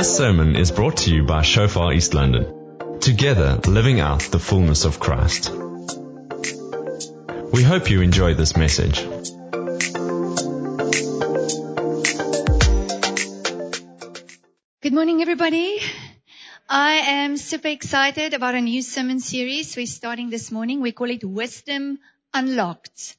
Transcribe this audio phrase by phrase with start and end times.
[0.00, 3.00] This sermon is brought to you by Shofar East London.
[3.00, 5.50] Together, living out the fullness of Christ.
[7.52, 9.04] We hope you enjoy this message.
[14.80, 15.82] Good morning, everybody.
[16.66, 20.80] I am super excited about a new sermon series we're starting this morning.
[20.80, 21.98] We call it Wisdom
[22.32, 23.18] Unlocked.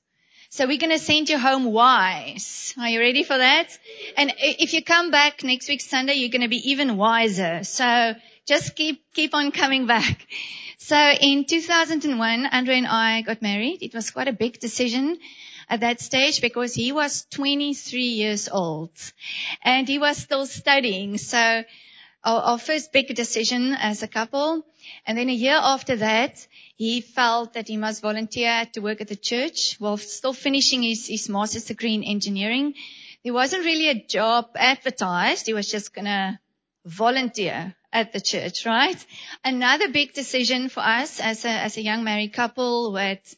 [0.54, 2.76] So we're going to send you home wise.
[2.78, 3.70] Are you ready for that?
[4.18, 7.64] And if you come back next week Sunday, you're going to be even wiser.
[7.64, 8.16] So
[8.46, 10.28] just keep, keep on coming back.
[10.78, 13.82] So in 2001, Andre and I got married.
[13.82, 15.20] It was quite a big decision
[15.70, 18.92] at that stage because he was 23 years old
[19.62, 21.18] and he was still studying.
[21.18, 21.64] So
[22.24, 24.66] our, our first big decision as a couple.
[25.06, 26.46] And then a year after that,
[26.82, 31.06] he felt that he must volunteer to work at the church while still finishing his,
[31.08, 32.74] his master's degree in engineering.
[33.24, 35.46] There wasn't really a job advertised.
[35.46, 36.40] He was just going to
[36.84, 38.98] volunteer at the church, right?
[39.46, 43.36] Another big decision for us as a, as a young married couple with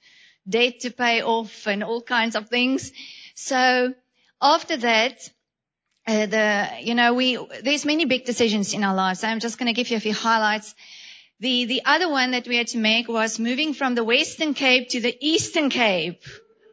[0.48, 2.94] debt to pay off and all kinds of things.
[3.36, 3.94] So
[4.42, 5.30] after that,
[6.08, 9.22] uh, the, you know, we, there's many big decisions in our lives.
[9.22, 10.73] I'm just going to give you a few highlights.
[11.44, 14.88] The, the other one that we had to make was moving from the Western Cape
[14.92, 16.24] to the Eastern Cape.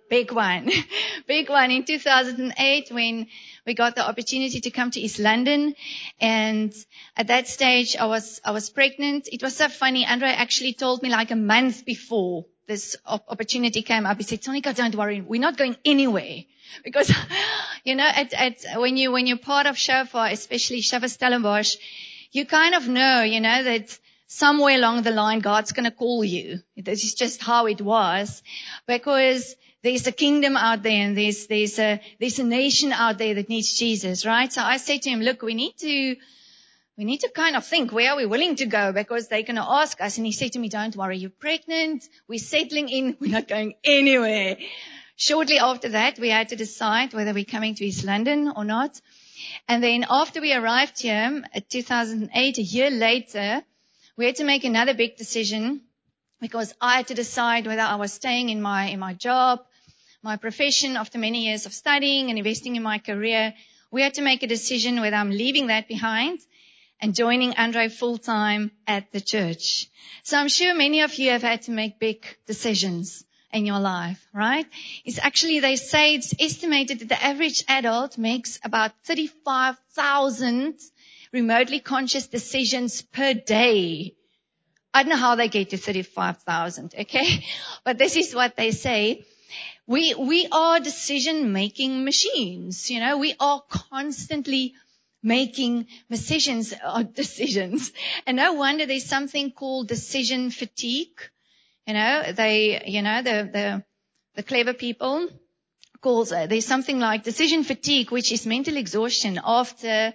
[0.09, 0.71] Big one.
[1.27, 3.27] Big one in 2008 when
[3.67, 5.75] we got the opportunity to come to East London.
[6.21, 6.73] And
[7.17, 9.29] at that stage, I was, I was pregnant.
[9.33, 10.07] It was so funny.
[10.07, 14.19] Andre actually told me like a month before this opportunity came up.
[14.19, 15.21] He said, Sonika, don't worry.
[15.21, 16.45] We're not going anywhere.
[16.85, 17.13] Because,
[17.85, 21.75] you know, at, at, when you, when you're part of Shofar, especially Shofar Stellenbosch,
[22.31, 23.99] you kind of know, you know, that
[24.31, 26.61] somewhere along the line, God's going to call you.
[26.77, 28.43] This is just how it was
[28.87, 33.35] because there's a kingdom out there and there's, there's a, there's a nation out there
[33.35, 34.53] that needs Jesus, right?
[34.53, 36.17] So I said to him, look, we need to,
[36.97, 39.57] we need to kind of think where are we willing to go because they're going
[39.57, 40.17] to ask us.
[40.17, 42.05] And he said to me, don't worry, you're pregnant.
[42.29, 43.17] We're settling in.
[43.21, 44.59] We're not going anywhere.
[45.17, 48.99] Shortly after that, we had to decide whether we're coming to East London or not.
[49.69, 53.63] And then after we arrived here, um, at 2008, a year later,
[54.17, 55.83] we had to make another big decision
[56.41, 59.61] because I had to decide whether I was staying in my, in my job,
[60.23, 63.55] my profession after many years of studying and investing in my career.
[63.91, 66.41] We had to make a decision whether I'm leaving that behind
[67.01, 69.89] and joining Andre full time at the church.
[70.23, 74.25] So I'm sure many of you have had to make big decisions in your life,
[74.33, 74.67] right?
[75.05, 80.75] It's actually, they say it's estimated that the average adult makes about 35,000
[81.33, 84.15] remotely conscious decisions per day.
[84.93, 87.45] I don't know how they get to 35,000, okay?
[87.85, 89.25] But this is what they say.
[89.87, 94.75] We, we are decision making machines, you know, we are constantly
[95.23, 97.93] making decisions, uh, decisions.
[98.27, 101.21] And no wonder there's something called decision fatigue.
[101.87, 103.85] You know, they, you know, the, the,
[104.37, 105.29] the clever people
[106.01, 110.15] calls it, there's something like decision fatigue, which is mental exhaustion after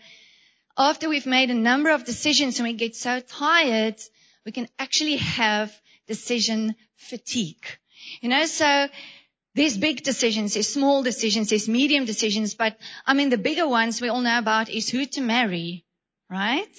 [0.78, 3.96] after we've made a number of decisions and we get so tired,
[4.46, 5.74] we can actually have
[6.08, 7.66] decision fatigue.
[8.22, 8.88] You know, so
[9.56, 14.02] there's big decisions, there's small decisions, there's medium decisions, but I mean the bigger ones
[14.02, 15.86] we all know about is who to marry,
[16.30, 16.78] right?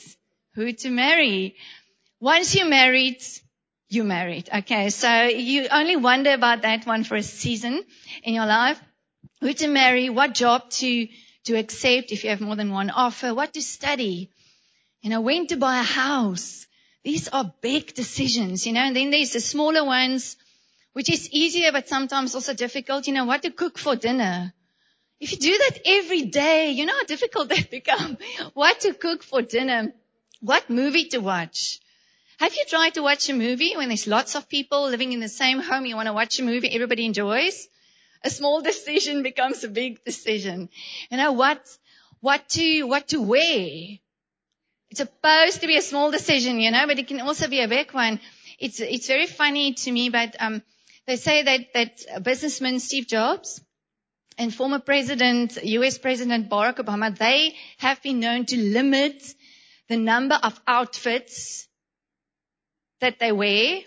[0.54, 1.56] Who to marry.
[2.20, 3.22] Once you're married,
[3.88, 4.48] you're married.
[4.54, 7.82] Okay, so you only wonder about that one for a season
[8.22, 8.80] in your life.
[9.40, 11.08] Who to marry, what job to
[11.46, 14.30] to accept if you have more than one offer, what to study,
[15.02, 16.66] you know, when to buy a house.
[17.04, 20.36] These are big decisions, you know, and then there's the smaller ones,
[20.92, 24.52] which is easier, but sometimes also difficult, you know, what to cook for dinner.
[25.20, 28.18] If you do that every day, you know how difficult that becomes.
[28.54, 29.92] What to cook for dinner.
[30.40, 31.80] What movie to watch.
[32.38, 35.28] Have you tried to watch a movie when there's lots of people living in the
[35.28, 35.86] same home?
[35.86, 37.66] You want to watch a movie everybody enjoys?
[38.26, 40.68] A small decision becomes a big decision.
[41.10, 41.60] You know what,
[42.20, 43.98] what to, what to wear.
[44.90, 47.68] It's supposed to be a small decision, you know, but it can also be a
[47.68, 48.18] big one.
[48.58, 50.60] It's, it's very funny to me, but, um,
[51.06, 53.60] they say that, that businessman Steve Jobs
[54.36, 59.22] and former president, US President Barack Obama, they have been known to limit
[59.88, 61.68] the number of outfits
[63.00, 63.82] that they wear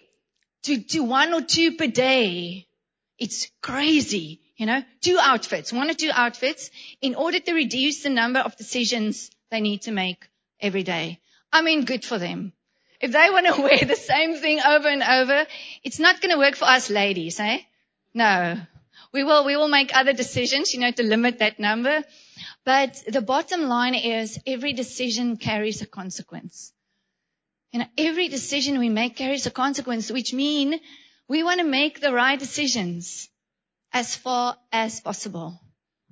[0.63, 2.67] to, to one or two per day.
[3.19, 6.71] It's crazy, you know, two outfits, one or two outfits
[7.01, 10.27] in order to reduce the number of decisions they need to make
[10.59, 11.19] every day.
[11.51, 12.53] I mean, good for them.
[13.01, 15.45] If they want to wear the same thing over and over,
[15.83, 17.59] it's not going to work for us ladies, eh?
[18.13, 18.57] No.
[19.11, 22.03] We will, we will make other decisions, you know, to limit that number.
[22.63, 26.71] But the bottom line is every decision carries a consequence.
[27.71, 30.79] You know, every decision we make carries a consequence, which mean
[31.29, 33.29] we want to make the right decisions
[33.93, 35.59] as far as possible.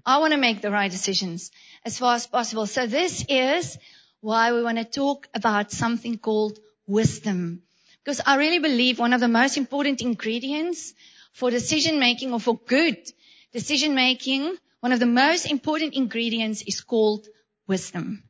[0.06, 1.52] I want to make the right decisions
[1.84, 2.68] as far as possible.
[2.68, 3.78] So this is
[4.22, 7.64] why we want to talk about something called wisdom.
[8.04, 10.94] Because I really believe one of the most important ingredients
[11.34, 12.98] for decision making or for good
[13.52, 17.28] decision making, one of the most important ingredients is called
[17.68, 18.24] wisdom.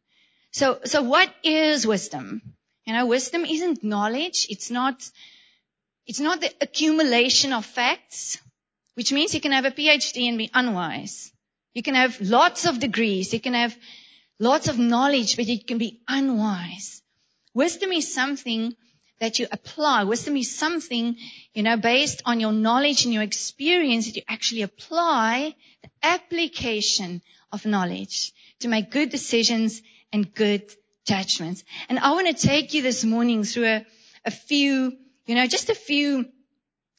[0.51, 2.41] So, so what is wisdom?
[2.85, 4.47] You know, wisdom isn't knowledge.
[4.49, 5.09] It's not,
[6.07, 8.39] it's not the accumulation of facts,
[8.95, 11.31] which means you can have a PhD and be unwise.
[11.73, 13.33] You can have lots of degrees.
[13.33, 13.77] You can have
[14.39, 17.01] lots of knowledge, but you can be unwise.
[17.53, 18.75] Wisdom is something
[19.19, 20.03] that you apply.
[20.03, 21.17] Wisdom is something,
[21.53, 27.21] you know, based on your knowledge and your experience that you actually apply the application
[27.51, 29.81] of knowledge to make good decisions
[30.13, 30.63] and good
[31.05, 31.63] judgments.
[31.89, 33.85] And I want to take you this morning through a,
[34.25, 36.25] a few, you know, just a few,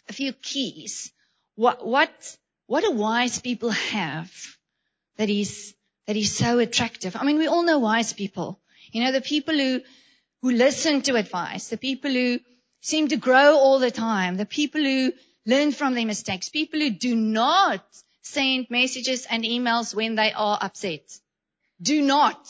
[0.09, 1.11] a few keys.
[1.57, 2.37] What, what,
[2.67, 4.31] what do wise people have
[5.17, 5.75] that is,
[6.07, 7.17] that is so attractive?
[7.17, 8.61] I mean, we all know wise people.
[8.93, 9.81] You know, the people who,
[10.43, 12.39] who listen to advice, the people who
[12.81, 15.13] seem to grow all the time, the people who
[15.47, 17.85] learn from their mistakes, people who do not
[18.23, 21.01] send messages and emails when they are upset.
[21.81, 22.47] Do not.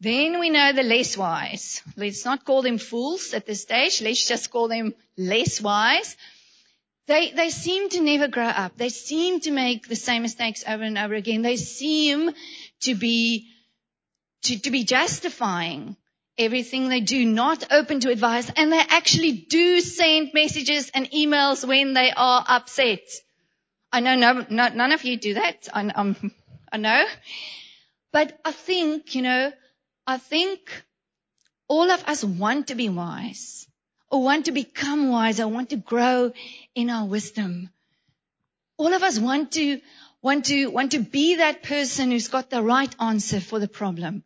[0.00, 1.82] Then we know the less wise.
[1.96, 4.00] Let's not call them fools at this stage.
[4.00, 6.16] Let's just call them less wise.
[7.06, 8.76] They, they seem to never grow up.
[8.76, 11.42] They seem to make the same mistakes over and over again.
[11.42, 12.30] They seem
[12.82, 13.48] to be,
[14.44, 15.96] to, to be justifying
[16.38, 21.66] everything they do, not open to advice, and they actually do send messages and emails
[21.66, 23.02] when they are upset.
[23.92, 25.68] I know no, no, none of you do that.
[25.74, 26.14] I,
[26.72, 27.04] I know.
[28.12, 29.52] But I think, you know,
[30.10, 30.82] I think
[31.68, 33.68] all of us want to be wise
[34.10, 36.32] or want to become wise or want to grow
[36.74, 37.70] in our wisdom.
[38.76, 39.80] All of us want to,
[40.20, 44.24] want to, want to be that person who's got the right answer for the problem,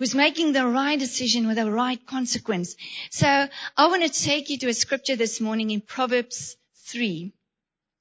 [0.00, 2.74] who's making the right decision with the right consequence.
[3.12, 6.56] So I want to take you to a scripture this morning in Proverbs
[6.86, 7.32] 3.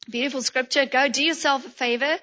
[0.10, 0.88] Beautiful scripture.
[0.88, 2.18] Go do yourself a favor.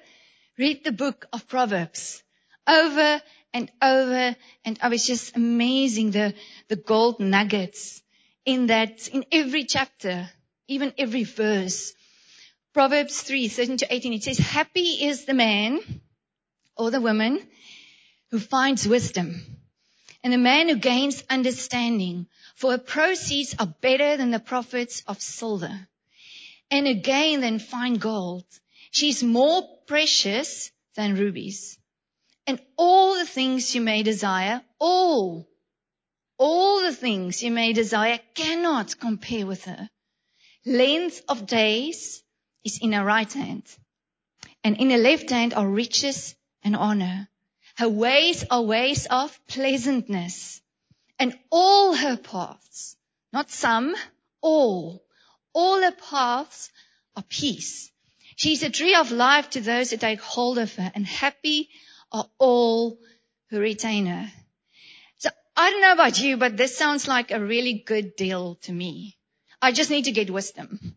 [0.57, 2.21] Read the book of Proverbs
[2.67, 3.21] over
[3.53, 4.35] and over
[4.65, 4.93] and over.
[4.95, 6.33] It's just amazing the,
[6.67, 8.01] the gold nuggets
[8.45, 10.29] in that, in every chapter,
[10.67, 11.93] even every verse.
[12.73, 15.79] Proverbs 3, 13 to 18, it says, happy is the man
[16.75, 17.41] or the woman
[18.29, 19.41] who finds wisdom
[20.23, 25.21] and the man who gains understanding for her proceeds are better than the profits of
[25.21, 25.87] silver
[26.69, 28.45] and again than fine gold.
[28.91, 31.77] She's more precious than rubies
[32.47, 35.47] and all the things you may desire, all,
[36.37, 39.89] all the things you may desire cannot compare with her.
[40.65, 42.23] Length of days
[42.63, 43.63] is in her right hand,
[44.63, 47.27] and in her left hand are riches and honor.
[47.75, 50.61] Her ways are ways of pleasantness,
[51.19, 52.95] and all her paths,
[53.33, 53.95] not some,
[54.41, 55.03] all,
[55.53, 56.71] all her paths
[57.15, 57.91] are peace.
[58.37, 61.69] She is a tree of life to those who take hold of her, and happy
[62.11, 62.97] are all
[63.49, 64.31] who retain her.
[65.17, 68.71] So I don't know about you, but this sounds like a really good deal to
[68.71, 69.17] me.
[69.61, 70.95] I just need to get wisdom.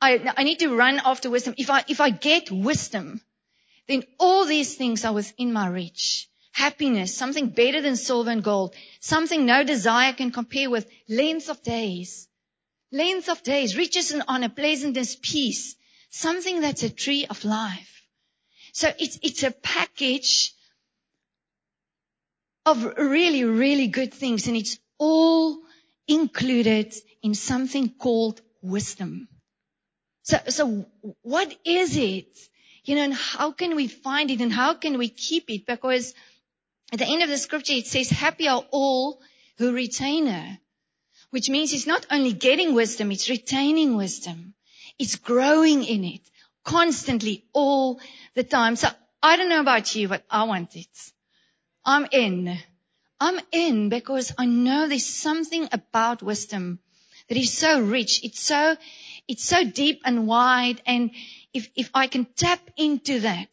[0.00, 1.54] I, I need to run after wisdom.
[1.58, 3.20] If I, if I get wisdom,
[3.86, 6.28] then all these things are within my reach.
[6.52, 11.62] Happiness, something better than silver and gold, something no desire can compare with, length of
[11.62, 12.28] days,
[12.92, 15.76] length of days, riches and honor, pleasantness, peace,
[16.10, 17.99] something that's a tree of life.
[18.72, 20.52] So it's, it's a package
[22.66, 25.58] of really, really good things and it's all
[26.06, 29.28] included in something called wisdom.
[30.22, 30.86] So, so
[31.22, 32.38] what is it?
[32.84, 35.66] You know, and how can we find it and how can we keep it?
[35.66, 36.14] Because
[36.92, 39.20] at the end of the scripture, it says, happy are all
[39.58, 40.58] who retain her.
[41.30, 44.54] Which means it's not only getting wisdom, it's retaining wisdom.
[44.98, 46.20] It's growing in it
[46.64, 48.00] constantly all
[48.34, 48.76] the time.
[48.76, 48.88] So
[49.22, 50.88] I don't know about you, but I want it.
[51.84, 52.58] I'm in.
[53.18, 56.78] I'm in because I know there's something about wisdom
[57.28, 58.24] that is so rich.
[58.24, 58.76] It's so,
[59.28, 60.80] it's so deep and wide.
[60.86, 61.10] And
[61.52, 63.50] if, if I can tap into that,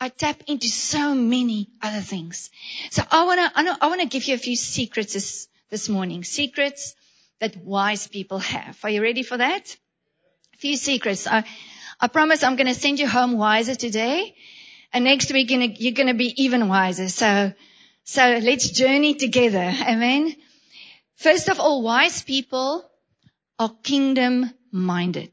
[0.00, 2.50] I tap into so many other things.
[2.90, 5.88] So I want to, I, I want to give you a few secrets this, this
[5.88, 6.24] morning.
[6.24, 6.94] Secrets
[7.40, 8.78] that wise people have.
[8.84, 9.76] Are you ready for that?
[10.54, 11.26] A few secrets.
[12.00, 14.34] I promise I'm going to send you home wiser today.
[14.92, 17.08] And next week you're going to be even wiser.
[17.08, 17.52] So,
[18.04, 19.72] so let's journey together.
[19.88, 20.36] Amen.
[21.16, 22.84] First of all, wise people
[23.58, 25.32] are kingdom minded.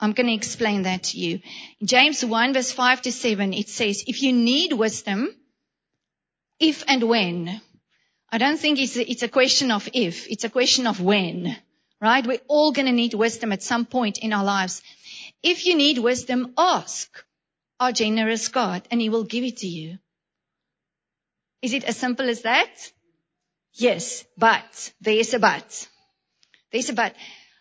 [0.00, 1.40] I'm going to explain that to you.
[1.82, 5.34] James 1 verse 5 to 7, it says, if you need wisdom,
[6.60, 7.60] if and when,
[8.30, 11.56] I don't think it's a, it's a question of if, it's a question of when,
[12.00, 12.26] right?
[12.26, 14.82] We're all going to need wisdom at some point in our lives.
[15.42, 17.24] If you need wisdom, ask
[17.78, 19.98] our generous God and he will give it to you.
[21.62, 22.92] Is it as simple as that?
[23.74, 25.88] Yes, but there's a but.
[26.72, 27.14] There's a but.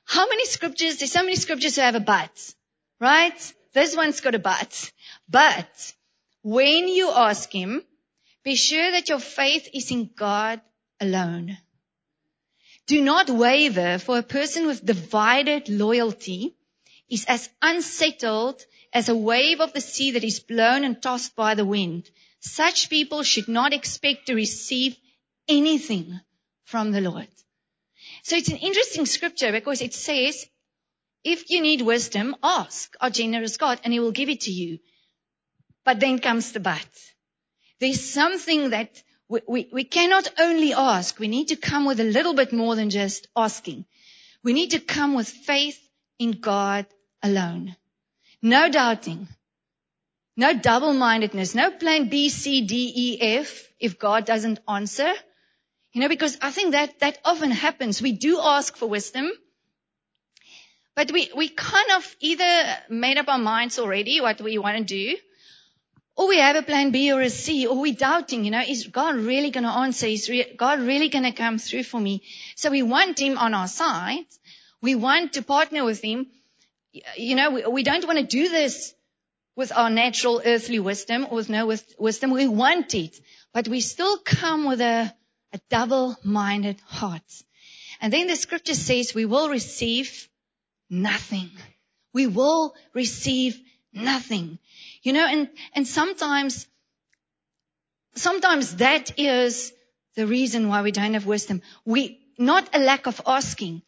[0.06, 0.98] How many scriptures?
[0.98, 2.54] There's so many scriptures who have a but,
[3.00, 3.54] right?
[3.74, 4.92] This one's got a but.
[5.30, 5.94] But
[6.42, 7.84] when you ask him,
[8.44, 10.62] be sure that your faith is in God
[11.00, 11.58] alone.
[12.88, 16.57] Do not waver for a person with divided loyalty
[17.10, 21.56] is as unsettled as a wave of the sea that is blown and tossed by
[21.56, 22.10] the wind.
[22.40, 24.96] Such people should not expect to receive
[25.48, 26.20] anything
[26.66, 27.28] from the Lord.
[28.24, 30.46] So it's an interesting scripture because it says,
[31.24, 34.80] if you need wisdom, ask our generous God and he will give it to you.
[35.84, 36.88] But then comes the but.
[37.80, 41.20] There's something that we, we, we cannot only ask.
[41.20, 43.86] We need to come with a little bit more than just asking.
[44.44, 45.80] We need to come with faith
[46.20, 46.86] in God
[47.28, 47.76] alone.
[48.42, 49.28] No doubting.
[50.36, 51.56] No double-mindedness.
[51.56, 55.12] No plan B, C, D, E, F if God doesn't answer.
[55.94, 58.02] You know, because I think that, that often happens.
[58.02, 59.32] We do ask for wisdom,
[60.96, 64.84] but we, we kind of either made up our minds already what we want to
[64.84, 65.18] do,
[66.16, 68.88] or we have a plan B or a C, or we're doubting, you know, is
[68.88, 70.08] God really going to answer?
[70.08, 72.24] Is re- God really going to come through for me?
[72.56, 74.26] So we want Him on our side.
[74.82, 76.28] We want to partner with Him.
[77.18, 78.94] You know, we, we don't want to do this
[79.56, 82.32] with our natural earthly wisdom or with no wisdom.
[82.32, 83.20] We want it,
[83.54, 85.14] but we still come with a,
[85.54, 87.44] a double-minded heart.
[88.00, 90.30] And then the scripture says we will receive
[90.90, 91.50] nothing.
[92.14, 93.60] We will receive
[93.92, 94.60] nothing.
[95.02, 96.68] You know, and, and sometimes,
[98.16, 99.74] sometimes that is
[100.16, 101.62] the reason why we don't have wisdom.
[101.86, 103.82] We, not a lack of asking,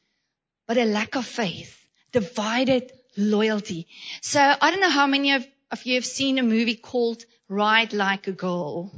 [0.68, 1.76] but a lack of faith.
[2.12, 3.88] Divided loyalty.
[4.22, 7.94] So I don't know how many of, of you have seen a movie called Ride
[7.94, 8.92] Like a Girl.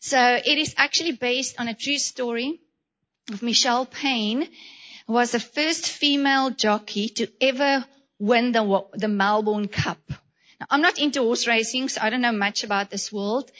[0.00, 2.60] So it is actually based on a true story
[3.32, 4.48] of Michelle Payne,
[5.06, 7.84] who was the first female jockey to ever
[8.18, 9.98] win the, the Melbourne Cup.
[10.60, 13.50] Now, I'm not into horse racing, so I don't know much about this world,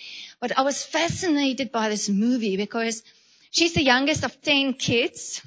[0.41, 3.03] but I was fascinated by this movie because
[3.51, 5.43] she's the youngest of 10 kids.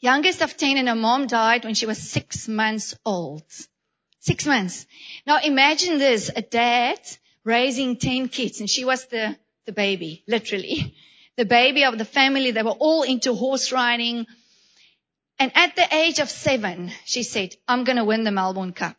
[0.00, 3.44] Youngest of 10 and her mom died when she was six months old.
[4.20, 4.86] Six months.
[5.26, 6.98] Now imagine this, a dad
[7.44, 10.96] raising 10 kids and she was the the baby, literally.
[11.36, 12.50] The baby of the family.
[12.50, 14.26] They were all into horse riding.
[15.38, 18.96] And at the age of seven, she said, I'm going to win the Melbourne Cup.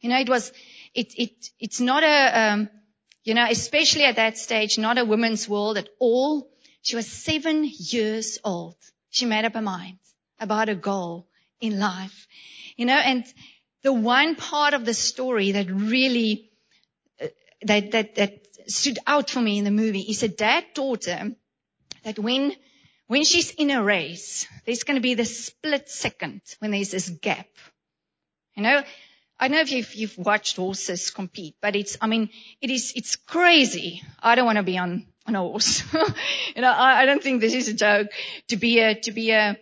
[0.00, 0.50] You know, it was,
[0.94, 2.70] it, it, it's not a, um,
[3.22, 6.48] you know, especially at that stage, not a women's world at all.
[6.80, 8.76] She was seven years old.
[9.10, 9.98] She made up her mind
[10.40, 11.28] about a goal
[11.60, 12.26] in life.
[12.76, 13.24] You know, and
[13.82, 16.50] the one part of the story that really,
[17.20, 17.26] uh,
[17.62, 21.32] that, that, that stood out for me in the movie is a dad daughter
[22.04, 22.52] that when,
[23.06, 27.08] when she's in a race, there's going to be this split second when there's this
[27.08, 27.48] gap.
[28.54, 28.82] You know,
[29.40, 32.30] I know if you've, you've watched horses compete, but it's, I mean,
[32.60, 34.02] it is, it's crazy.
[34.20, 35.82] I don't want to be on, on a horse.
[36.56, 38.08] you know, I, I don't think this is a joke
[38.48, 39.56] to be a, to be a,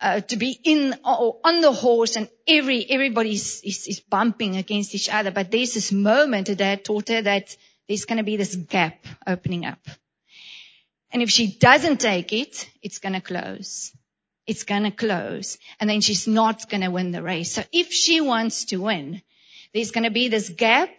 [0.00, 4.56] uh, to be in or on the horse and every everybody is, is, is bumping
[4.56, 5.30] against each other.
[5.30, 7.56] But there's this moment that taught her that
[7.88, 9.78] there's going to be this gap opening up.
[11.10, 13.92] And if she doesn't take it, it's going to close.
[14.46, 15.58] It's going to close.
[15.80, 17.52] And then she's not going to win the race.
[17.52, 19.22] So if she wants to win,
[19.72, 20.90] there's going to be this gap.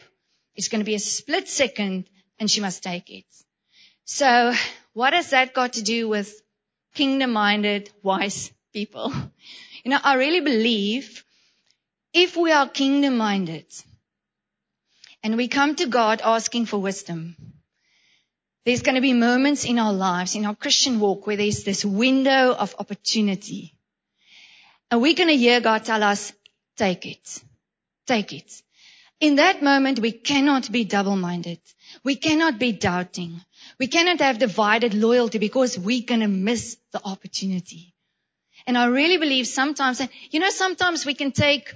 [0.56, 3.26] It's going to be a split second and she must take it.
[4.06, 4.54] So
[4.94, 6.42] what has that got to do with
[6.96, 9.14] kingdom minded, wise people?
[9.84, 11.24] You know, I really believe
[12.12, 13.68] if we are kingdom minded,
[15.24, 17.36] and we come to God asking for wisdom.
[18.66, 21.86] There's going to be moments in our lives, in our Christian walk, where there's this
[21.86, 23.74] window of opportunity.
[24.92, 26.34] And we're going to hear God tell us,
[26.76, 27.44] take it.
[28.06, 28.62] Take it.
[29.20, 31.60] In that moment, we cannot be double-minded.
[32.04, 33.42] We cannot be doubting.
[33.80, 37.94] We cannot have divided loyalty because we're going to miss the opportunity.
[38.68, 41.74] And I really believe sometimes, you know, sometimes we can take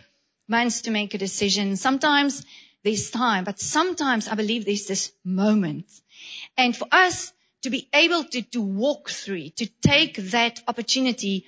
[0.50, 1.78] months to make a decision.
[1.78, 2.46] Sometimes
[2.84, 5.86] there's time, but sometimes I believe there's this moment.
[6.58, 7.32] And for us
[7.62, 11.46] to be able to, to walk through to take that opportunity,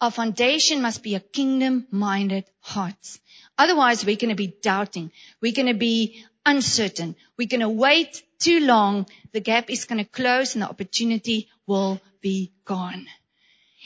[0.00, 3.18] our foundation must be a kingdom minded heart.
[3.56, 5.12] Otherwise, we're going to be doubting.
[5.40, 7.14] We're going to be uncertain.
[7.38, 9.06] We're going to wait too long.
[9.30, 13.06] The gap is going to close and the opportunity will be gone.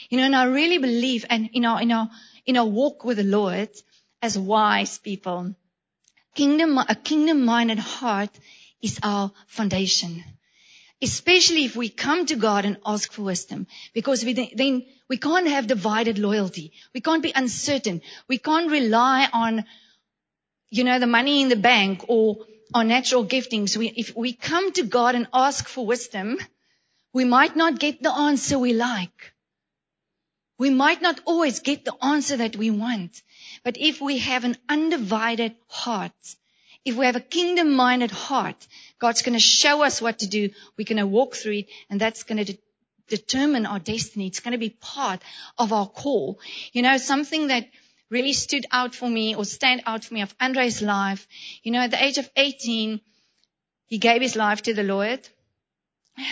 [0.09, 2.09] You know, and I really believe, and in our, in our,
[2.45, 3.69] in our walk with the Lord,
[4.21, 5.53] as wise people,
[6.35, 8.29] kingdom, a kingdom minded heart
[8.81, 10.23] is our foundation.
[11.01, 15.47] Especially if we come to God and ask for wisdom, because we then we can't
[15.47, 16.71] have divided loyalty.
[16.93, 18.01] We can't be uncertain.
[18.27, 19.65] We can't rely on,
[20.71, 22.37] you know, the money in the bank or
[22.73, 23.77] on natural giftings.
[23.77, 26.39] We, if we come to God and ask for wisdom,
[27.13, 29.33] we might not get the answer we like.
[30.57, 33.21] We might not always get the answer that we want.
[33.63, 36.35] But if we have an undivided heart,
[36.83, 40.49] if we have a kingdom minded heart, God's going to show us what to do.
[40.77, 42.59] We're going to walk through it and that's going to de-
[43.07, 44.27] determine our destiny.
[44.27, 45.21] It's going to be part
[45.57, 46.39] of our call.
[46.71, 47.67] You know, something that
[48.09, 51.27] really stood out for me or stand out for me of Andre's life.
[51.61, 53.01] You know, at the age of 18,
[53.87, 55.27] he gave his life to the Lord.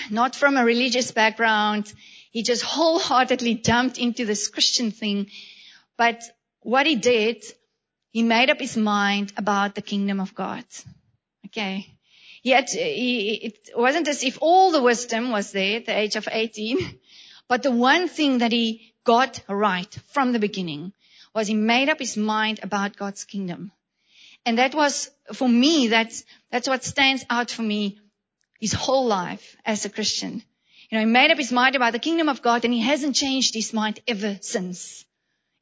[0.10, 1.94] Not from a religious background.
[2.35, 5.27] He just wholeheartedly jumped into this Christian thing.
[5.97, 6.21] But
[6.59, 7.45] what he did,
[8.11, 10.65] he made up his mind about the kingdom of God.
[11.45, 11.87] Okay.
[12.43, 16.17] Yet uh, he, it wasn't as if all the wisdom was there at the age
[16.17, 16.99] of 18,
[17.47, 20.91] but the one thing that he got right from the beginning
[21.33, 23.71] was he made up his mind about God's kingdom.
[24.45, 27.97] And that was, for me, that's, that's what stands out for me
[28.59, 30.43] his whole life as a Christian.
[30.89, 33.15] You know, he made up his mind about the kingdom of God and he hasn't
[33.15, 35.05] changed his mind ever since.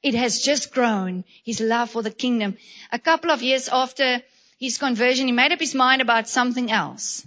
[0.01, 2.57] It has just grown, his love for the kingdom.
[2.91, 4.21] A couple of years after
[4.59, 7.25] his conversion, he made up his mind about something else.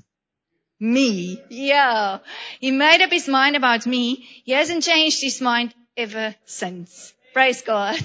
[0.79, 1.43] Me.
[1.49, 2.19] Yeah.
[2.61, 4.27] He made up his mind about me.
[4.45, 7.15] He hasn't changed his mind ever since.
[7.33, 7.99] Praise God.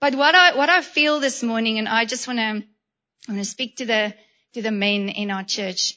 [0.00, 3.38] But what I, what I feel this morning, and I just want to, I want
[3.38, 4.12] to speak to the,
[4.54, 5.94] to the men in our church.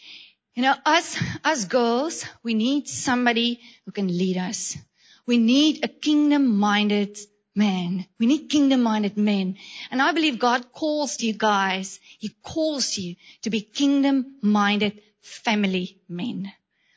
[0.55, 4.77] You know, us, us girls, we need somebody who can lead us.
[5.25, 7.19] We need a kingdom minded
[7.53, 8.05] man.
[8.19, 9.57] We need kingdom minded men.
[9.91, 15.99] And I believe God calls you guys, He calls you to be kingdom minded family
[16.07, 16.53] men.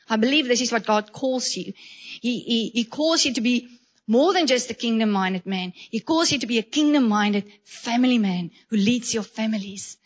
[0.07, 1.73] I believe this is what God calls you.
[2.21, 3.67] He, he, he calls you to be
[4.07, 5.73] more than just a kingdom minded man.
[5.75, 9.97] He calls you to be a kingdom minded family man who leads your families.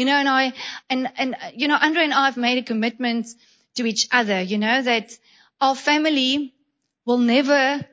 [0.00, 0.54] You know, and I,
[0.88, 3.26] and, and, uh, you know, Andre and I have made a commitment
[3.74, 5.12] to each other, you know, that
[5.60, 6.54] our family
[7.04, 7.84] will never,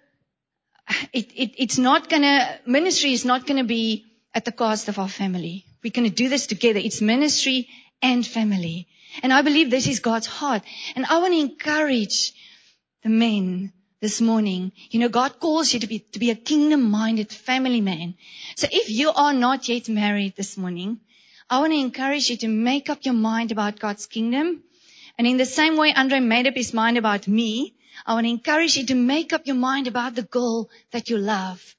[1.12, 5.10] it, it, it's not gonna, ministry is not gonna be at the cost of our
[5.10, 5.66] family.
[5.84, 6.80] We're gonna do this together.
[6.80, 7.68] It's ministry
[8.02, 8.88] and family.
[9.22, 10.64] And I believe this is God's heart.
[10.96, 12.32] And I want to encourage
[13.04, 14.72] the men this morning.
[14.92, 18.16] You know, God calls you to be, to be a kingdom minded family man.
[18.56, 21.02] So if you are not yet married this morning,
[21.50, 24.64] I want to encourage you to make up your mind about God's kingdom.
[25.18, 27.74] And in the same way Andre made up his mind about me,
[28.06, 31.18] I want to encourage you to make up your mind about the girl that you
[31.18, 31.76] love.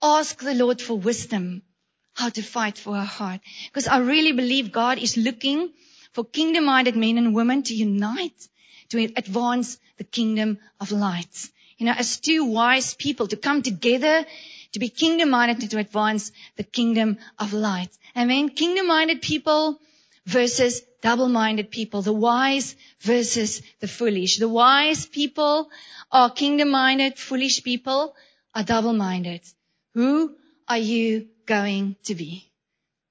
[0.00, 1.62] Ask the Lord for wisdom
[2.14, 3.40] how to fight for her heart.
[3.66, 5.72] Because I really believe God is looking
[6.12, 8.48] for kingdom minded men and women to unite
[8.90, 11.50] to advance the kingdom of light.
[11.76, 14.24] You know, as two wise people to come together
[14.72, 17.90] to be kingdom minded and to advance the kingdom of light.
[18.18, 18.48] Amen.
[18.48, 19.78] Kingdom minded people
[20.26, 22.02] versus double minded people.
[22.02, 24.38] The wise versus the foolish.
[24.38, 25.68] The wise people
[26.10, 27.16] are kingdom minded.
[27.16, 28.16] Foolish people
[28.56, 29.42] are double minded.
[29.94, 30.34] Who
[30.66, 32.50] are you going to be?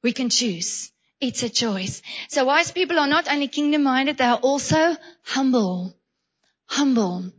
[0.03, 0.91] We can choose.
[1.21, 2.01] It's a choice.
[2.27, 5.95] So wise people are not only kingdom minded, they are also humble.
[6.65, 7.31] Humble.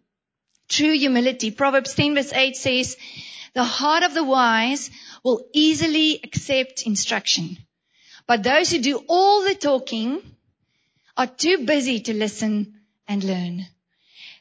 [0.70, 1.50] True humility.
[1.50, 2.96] Proverbs 10 verse 8 says,
[3.59, 4.88] the heart of the wise
[5.25, 7.59] will easily accept instruction.
[8.29, 10.23] But those who do all the talking
[11.16, 12.75] are too busy to listen
[13.09, 13.66] and learn.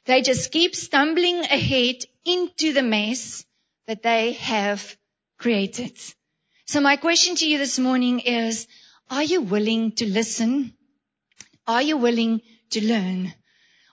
[0.06, 3.43] They just keep stumbling ahead into the mess
[3.88, 4.95] that they have
[5.39, 5.97] created.
[6.67, 8.67] So my question to you this morning is,
[9.10, 10.73] are you willing to listen?
[11.65, 13.34] Are you willing to learn?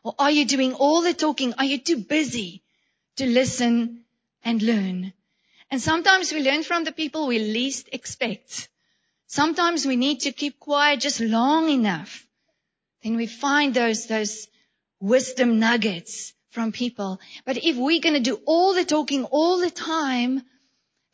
[0.03, 1.55] Or are you doing all the talking?
[1.55, 2.63] Are you too busy
[3.17, 4.04] to listen
[4.45, 5.13] and learn?
[5.71, 8.69] And sometimes we learn from the people we least expect.
[9.27, 12.27] Sometimes we need to keep quiet just long enough.
[13.03, 14.49] Then we find those, those
[15.01, 17.21] wisdom nuggets from people.
[17.45, 20.43] But if we're going to do all the talking all the time,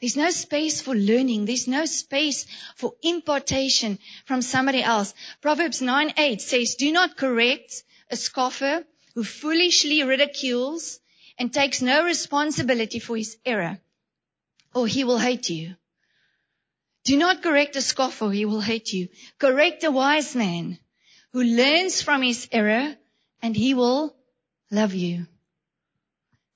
[0.01, 1.45] There's no space for learning.
[1.45, 5.13] There's no space for impartation from somebody else.
[5.43, 11.01] Proverbs 9, 8 says, do not correct a scoffer who foolishly ridicules
[11.41, 13.81] and takes no responsibility for his error,
[14.75, 15.75] or he will hate you.
[17.05, 19.09] Do not correct a scoffer, he will hate you.
[19.39, 20.79] Correct a wise man
[21.33, 22.95] who learns from his error
[23.41, 24.15] and he will
[24.71, 25.27] love you.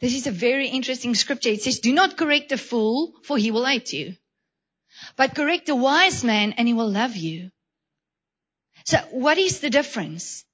[0.00, 1.48] This is a very interesting scripture.
[1.48, 4.14] It says, do not correct a fool for he will hate you,
[5.16, 7.50] but correct a wise man and he will love you.
[8.84, 10.44] So what is the difference?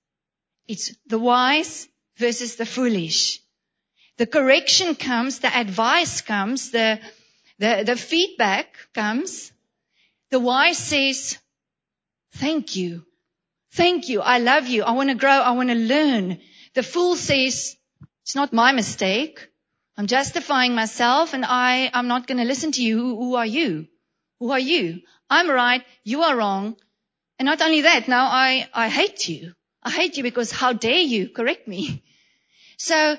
[0.68, 3.40] It's the wise versus the foolish.
[4.20, 7.00] The correction comes, the advice comes, the,
[7.59, 9.50] the, the feedback comes.
[10.30, 11.38] The wise says,
[12.35, 13.06] thank you.
[13.72, 14.20] Thank you.
[14.20, 14.83] I love you.
[14.83, 15.30] I want to grow.
[15.30, 16.38] I want to learn.
[16.74, 17.76] The fool says,
[18.22, 19.48] it's not my mistake.
[19.96, 22.98] I'm justifying myself and I, I'm not going to listen to you.
[22.98, 23.87] Who, who are you?
[24.38, 25.00] Who are you?
[25.30, 25.83] I'm right.
[26.04, 26.76] You are wrong.
[27.38, 29.54] And not only that, now I, I hate you.
[29.83, 32.02] I hate you because how dare you correct me?
[32.76, 33.18] So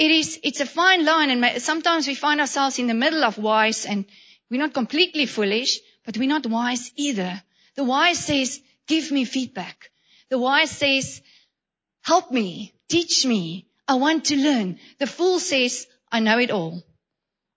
[0.00, 3.36] it is, it's a fine line and sometimes we find ourselves in the middle of
[3.36, 4.06] wise and
[4.50, 7.42] we're not completely foolish, but we're not wise either.
[7.76, 9.90] The wise says, give me feedback.
[10.30, 11.20] The wise says,
[12.00, 13.66] help me, teach me.
[13.86, 14.78] I want to learn.
[14.98, 16.82] The fool says, I know it all.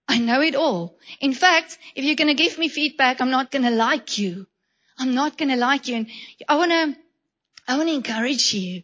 [0.10, 0.98] I know it all.
[1.22, 4.48] In fact, if you're going to give me feedback, I'm not going to like you.
[4.98, 5.96] I'm not going to like you.
[5.96, 6.08] And
[6.50, 6.98] I want to,
[7.70, 8.84] I want to encourage you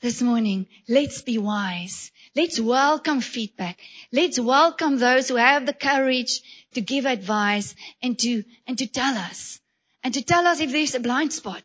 [0.00, 0.66] this morning.
[0.88, 2.10] Let's be wise.
[2.36, 3.78] Let's welcome feedback.
[4.12, 6.40] Let's welcome those who have the courage
[6.74, 9.58] to give advice and to, and to tell us
[10.04, 11.62] and to tell us if there's a blind spot.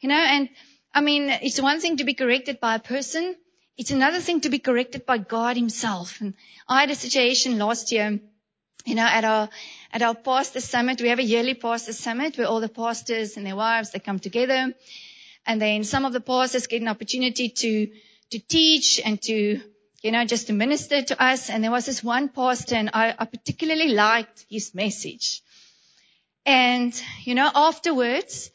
[0.00, 0.48] You know, and
[0.94, 3.36] I mean, it's one thing to be corrected by a person.
[3.76, 6.20] It's another thing to be corrected by God himself.
[6.20, 6.34] And
[6.68, 8.20] I had a situation last year,
[8.84, 9.48] you know, at our,
[9.92, 11.00] at our pastor summit.
[11.00, 14.18] We have a yearly pastor summit where all the pastors and their wives, they come
[14.18, 14.74] together.
[15.46, 17.88] And then some of the pastors get an opportunity to,
[18.30, 19.60] to teach and to,
[20.02, 21.50] you know, just to minister to us.
[21.50, 25.42] And there was this one pastor and I, I particularly liked his message.
[26.44, 26.92] And,
[27.24, 28.50] you know, afterwards,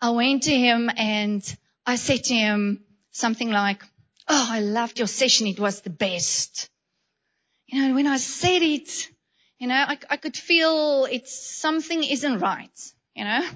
[0.00, 1.42] I went to him and
[1.86, 3.82] I said to him something like,
[4.28, 5.48] Oh, I loved your session.
[5.48, 6.70] It was the best.
[7.66, 9.08] You know, when I said it,
[9.58, 12.92] you know, I, I could feel it's something isn't right.
[13.14, 13.46] You know,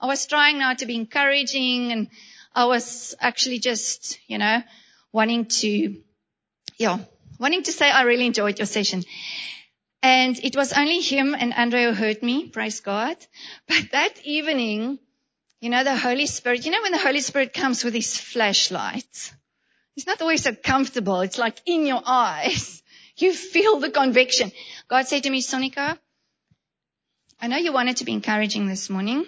[0.00, 2.08] I was trying now to be encouraging and
[2.54, 4.62] I was actually just, you know,
[5.12, 6.00] wanting to,
[6.78, 6.98] yeah,
[7.38, 9.04] wanting to say I really enjoyed your session.
[10.02, 13.16] And it was only him and Andre who heard me, praise God.
[13.68, 14.98] But that evening,
[15.60, 19.32] you know, the Holy Spirit, you know, when the Holy Spirit comes with his flashlight,
[19.96, 21.20] it's not always so comfortable.
[21.20, 22.82] It's like in your eyes.
[23.16, 24.50] You feel the conviction.
[24.88, 25.98] God said to me, Sonika,
[27.38, 29.26] I know you wanted to be encouraging this morning,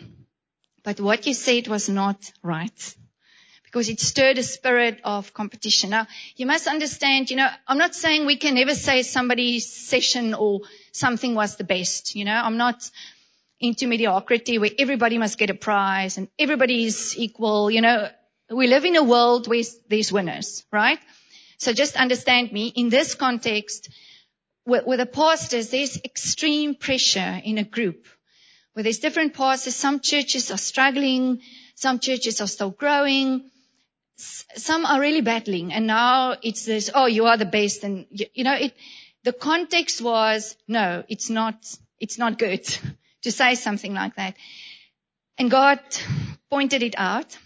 [0.85, 2.97] but what you said was not right
[3.73, 5.89] because it stirred a spirit of competition.
[5.89, 10.35] Now, you must understand, you know, I'm not saying we can never say somebody's session
[10.35, 10.61] or
[10.93, 12.15] something was the best.
[12.15, 12.91] You know, I'm not
[13.61, 17.71] into mediocrity where everybody must get a prize and everybody is equal.
[17.71, 18.11] You know,
[18.51, 20.99] we live in a world where there's winners, right?
[21.57, 23.89] So just understand me in this context,
[24.67, 28.07] with, with the pastors, there's extreme pressure in a group
[28.73, 29.77] where there's different pastors.
[29.77, 31.41] Some churches are struggling.
[31.75, 33.51] Some churches are still growing
[34.57, 37.85] some are really battling and now it's this, oh, you are the best.
[37.85, 38.75] And you, you know, it,
[39.25, 41.55] the context was, no, it's not,
[41.99, 42.65] it's not good
[43.23, 44.37] to say something like that.
[45.39, 45.81] And God
[46.51, 47.37] pointed it out.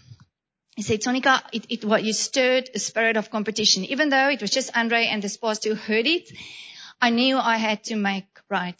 [0.75, 3.85] He said, Sonika, it, it, what you stirred a spirit of competition.
[3.85, 6.31] Even though it was just Andre and this pastor who heard it,
[7.01, 8.77] I knew I had to make right.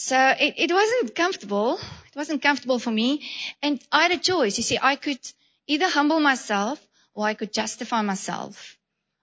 [0.00, 1.74] So it, it wasn't comfortable.
[1.74, 3.28] It wasn't comfortable for me.
[3.60, 4.56] And I had a choice.
[4.56, 5.18] You see, I could
[5.66, 6.80] either humble myself
[7.14, 8.76] or I could justify myself.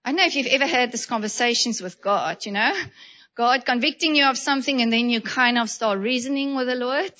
[0.03, 2.73] I don't know if you've ever had these conversations with God, you know,
[3.35, 7.13] God convicting you of something and then you kind of start reasoning with the Lord.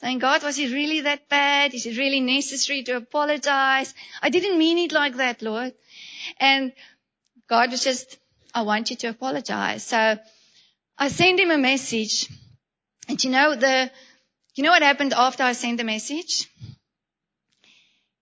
[0.00, 1.74] Saying, God, was it really that bad?
[1.74, 3.92] Is it really necessary to apologize?
[4.22, 5.72] I didn't mean it like that, Lord.
[6.38, 6.72] And
[7.48, 8.18] God was just,
[8.54, 9.82] I want you to apologize.
[9.82, 10.16] So
[10.96, 12.28] I sent him a message.
[13.10, 13.90] And you know, the,
[14.54, 16.48] you know what happened after I sent the message?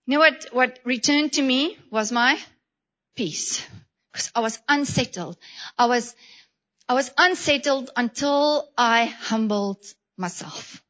[0.07, 2.41] You know what, what returned to me was my
[3.15, 3.63] peace.
[4.11, 5.37] Because I was unsettled.
[5.77, 6.15] I was,
[6.89, 9.85] I was unsettled until I humbled
[10.17, 10.83] myself.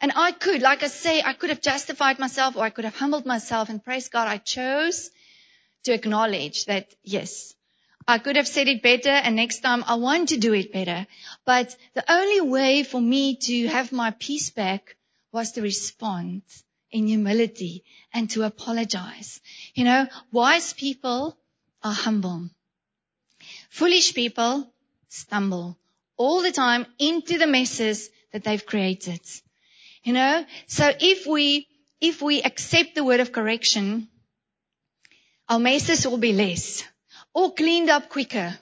[0.00, 2.96] And I could, like I say, I could have justified myself or I could have
[2.96, 4.28] humbled myself and praise God.
[4.28, 5.10] I chose
[5.84, 7.53] to acknowledge that yes,
[8.06, 11.06] I could have said it better and next time I want to do it better.
[11.44, 14.96] But the only way for me to have my peace back
[15.32, 16.42] was to respond
[16.90, 19.40] in humility and to apologize.
[19.74, 21.36] You know, wise people
[21.82, 22.50] are humble.
[23.70, 24.70] Foolish people
[25.08, 25.78] stumble
[26.16, 29.20] all the time into the messes that they've created.
[30.02, 31.66] You know, so if we,
[32.00, 34.08] if we accept the word of correction,
[35.48, 36.84] our messes will be less
[37.34, 38.56] or cleaned up quicker.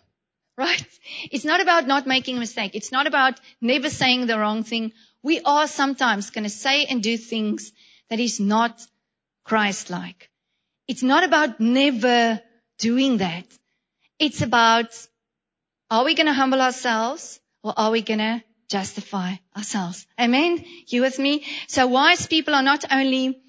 [0.58, 0.84] Right?
[1.30, 2.72] It's not about not making a mistake.
[2.74, 4.92] It's not about never saying the wrong thing.
[5.22, 7.72] We are sometimes going to say and do things
[8.10, 8.86] that is not
[9.44, 10.30] Christ-like.
[10.86, 12.40] It's not about never
[12.78, 13.46] doing that.
[14.18, 14.94] It's about,
[15.90, 20.06] are we going to humble ourselves or are we going to justify ourselves?
[20.20, 20.64] Amen?
[20.88, 21.46] You with me?
[21.66, 23.40] So wise people are not only,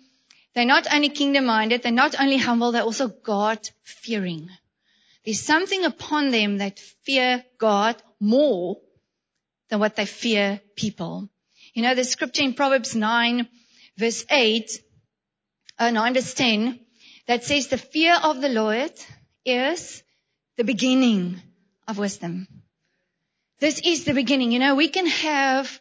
[0.56, 4.50] they're not only kingdom minded, they're not only humble, they're also God fearing.
[5.26, 8.78] There's something upon them that fear God more
[9.70, 11.30] than what they fear people.
[11.74, 13.48] You know, the scripture in Proverbs 9
[13.98, 14.82] verse 8,
[15.80, 16.80] uh, 9 verse 10
[17.28, 18.92] that says the fear of the Lord
[19.46, 20.04] is
[20.58, 21.42] the beginning
[21.88, 22.48] of wisdom.
[23.60, 24.52] This is the beginning.
[24.52, 25.80] You know, we can have,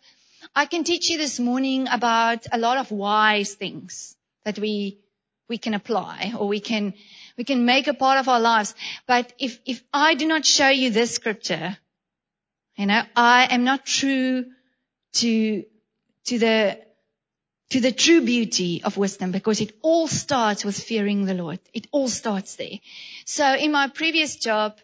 [0.55, 5.01] I can teach you this morning about a lot of wise things that we,
[5.49, 6.95] we can apply or we can,
[7.37, 8.75] we can make a part of our lives.
[9.07, 11.77] But if, if I do not show you this scripture,
[12.77, 14.47] you know, I am not true
[15.15, 15.65] to,
[16.27, 16.79] to the,
[17.71, 21.61] to the true beauty of wisdom because it all starts with fearing the Lord.
[21.73, 22.79] It all starts there.
[23.25, 24.79] So in my previous job,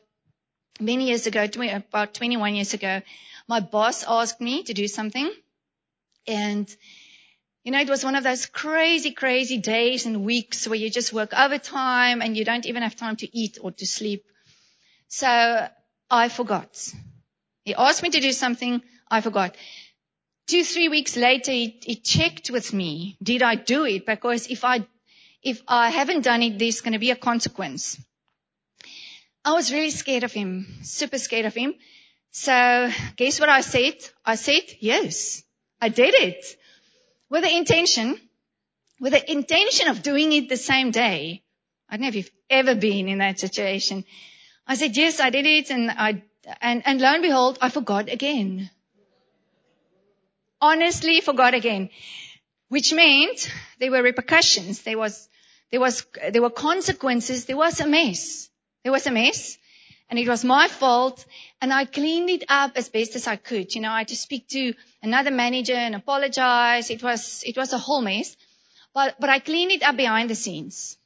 [0.80, 3.02] many years ago, about 21 years ago,
[3.46, 5.30] my boss asked me to do something
[6.26, 6.74] and
[7.68, 11.12] you know, it was one of those crazy, crazy days and weeks where you just
[11.12, 14.24] work overtime and you don't even have time to eat or to sleep.
[15.08, 15.68] So
[16.10, 16.70] I forgot.
[17.64, 18.80] He asked me to do something.
[19.10, 19.54] I forgot.
[20.46, 23.18] Two, three weeks later, he, he checked with me.
[23.22, 24.06] Did I do it?
[24.06, 24.86] Because if I,
[25.42, 28.00] if I haven't done it, there's going to be a consequence.
[29.44, 31.74] I was really scared of him, super scared of him.
[32.30, 33.96] So guess what I said?
[34.24, 35.42] I said, yes,
[35.82, 36.56] I did it
[37.30, 38.18] with the intention,
[39.00, 41.42] with the intention of doing it the same day.
[41.88, 44.04] I don't know if you've ever been in that situation.
[44.66, 45.70] I said, yes, I did it.
[45.70, 46.22] And I,
[46.60, 48.70] and, and lo and behold, I forgot again.
[50.60, 51.90] Honestly forgot again,
[52.68, 54.82] which meant there were repercussions.
[54.82, 55.28] There was,
[55.70, 57.44] there was, there were consequences.
[57.44, 58.48] There was a mess.
[58.82, 59.56] There was a mess
[60.10, 61.24] and it was my fault
[61.60, 63.74] and I cleaned it up as best as I could.
[63.74, 66.90] You know, I had to speak to another manager and apologize.
[66.90, 68.36] It was, it was a whole mess,
[68.94, 70.96] but, but I cleaned it up behind the scenes.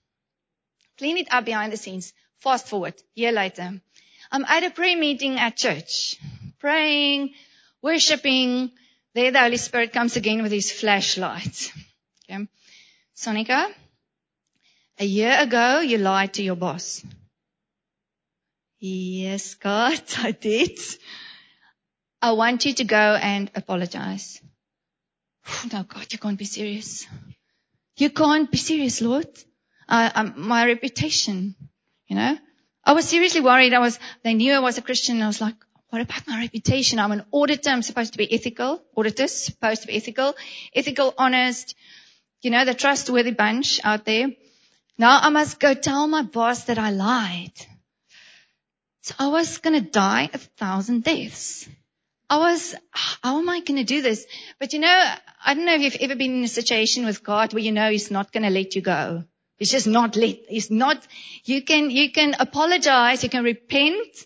[0.99, 2.13] Cleaned it up behind the scenes.
[2.39, 3.63] Fast forward, year later.
[3.63, 3.81] Um,
[4.31, 6.17] I'm at a prayer meeting at church,
[6.59, 7.35] praying,
[7.83, 8.71] worshiping.
[9.15, 11.73] There the Holy Spirit comes again with his flashlight.
[12.31, 12.47] Okay.
[13.15, 13.71] Sonika,
[14.99, 17.05] a year ago you lied to your boss.
[18.85, 20.77] Yes, God, I did.
[22.21, 24.43] I want you to go and apologize.
[25.73, 27.07] No, God, you can't be serious.
[27.97, 29.29] You can't be serious, Lord.
[29.89, 31.55] Um, my reputation,
[32.09, 32.37] you know.
[32.85, 33.73] I was seriously worried.
[33.73, 35.23] I was, they knew I was a Christian.
[35.23, 35.55] I was like,
[35.91, 36.99] what about my reputation?
[36.99, 37.71] I'm an auditor.
[37.71, 38.83] I'm supposed to be ethical.
[38.97, 40.35] Auditors supposed to be ethical,
[40.75, 41.77] ethical, honest,
[42.41, 44.29] you know, the trustworthy bunch out there.
[44.99, 47.53] Now I must go tell my boss that I lied.
[49.03, 51.69] So I was going to die a thousand deaths.
[52.31, 54.25] I was, how am I going to do this?
[54.59, 57.53] But you know, I don't know if you've ever been in a situation with God
[57.53, 59.25] where you know He's not going to let you go.
[59.59, 61.07] He's just not let, He's not,
[61.45, 64.25] you can, you can apologize, you can repent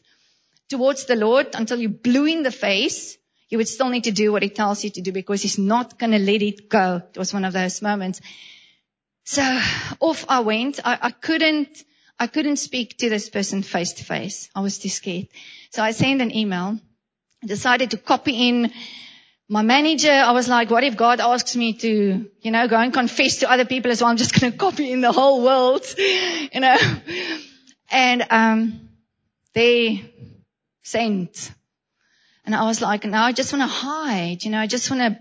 [0.68, 3.18] towards the Lord until you're blue in the face.
[3.48, 5.98] You would still need to do what He tells you to do because He's not
[5.98, 7.02] going to let it go.
[7.14, 8.20] It was one of those moments.
[9.24, 9.42] So
[10.00, 10.80] off I went.
[10.84, 11.82] I, I couldn't,
[12.18, 14.48] I couldn't speak to this person face to face.
[14.54, 15.28] I was too scared.
[15.70, 16.78] So I sent an email.
[17.42, 18.72] I decided to copy in
[19.48, 20.12] my manager.
[20.12, 23.50] I was like, what if God asks me to, you know, go and confess to
[23.50, 24.10] other people as well?
[24.10, 26.76] I'm just going to copy in the whole world, you know.
[27.90, 28.86] And, um,
[29.56, 30.12] they
[30.82, 31.50] sent.
[32.44, 35.00] And I was like, now I just want to hide, you know, I just want
[35.00, 35.18] to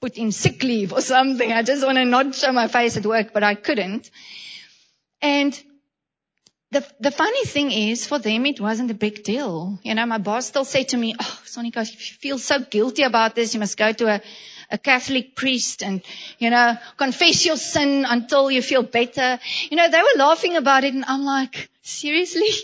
[0.00, 1.52] put in sick leave or something.
[1.52, 4.10] I just want to not show my face at work, but I couldn't.
[5.22, 5.58] And
[6.72, 9.78] the, the funny thing is, for them, it wasn't a big deal.
[9.84, 13.34] You know, my boss still said to me, oh, Sonika, you feel so guilty about
[13.34, 14.20] this, you must go to a,
[14.70, 16.02] a Catholic priest and,
[16.38, 19.38] you know, confess your sin until you feel better.
[19.70, 22.48] You know, they were laughing about it and I'm like, seriously?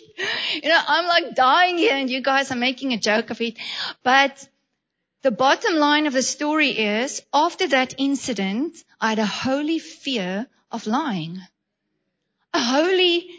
[0.62, 3.56] You know, I'm like dying here and you guys are making a joke of it.
[4.02, 4.46] But
[5.22, 10.46] the bottom line of the story is after that incident, I had a holy fear
[10.70, 11.40] of lying.
[12.52, 13.30] A holy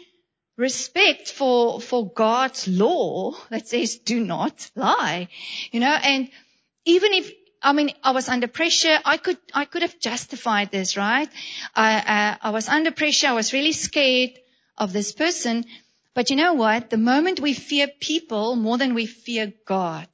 [0.56, 5.28] respect for, for God's law that says do not lie.
[5.72, 6.30] You know, and
[6.84, 10.96] even if, I mean, I was under pressure, I could, I could have justified this,
[10.96, 11.28] right?
[11.74, 14.32] I, uh, I was under pressure, I was really scared
[14.76, 15.64] of this person.
[16.14, 16.90] But you know what?
[16.90, 20.06] The moment we fear people more than we fear God,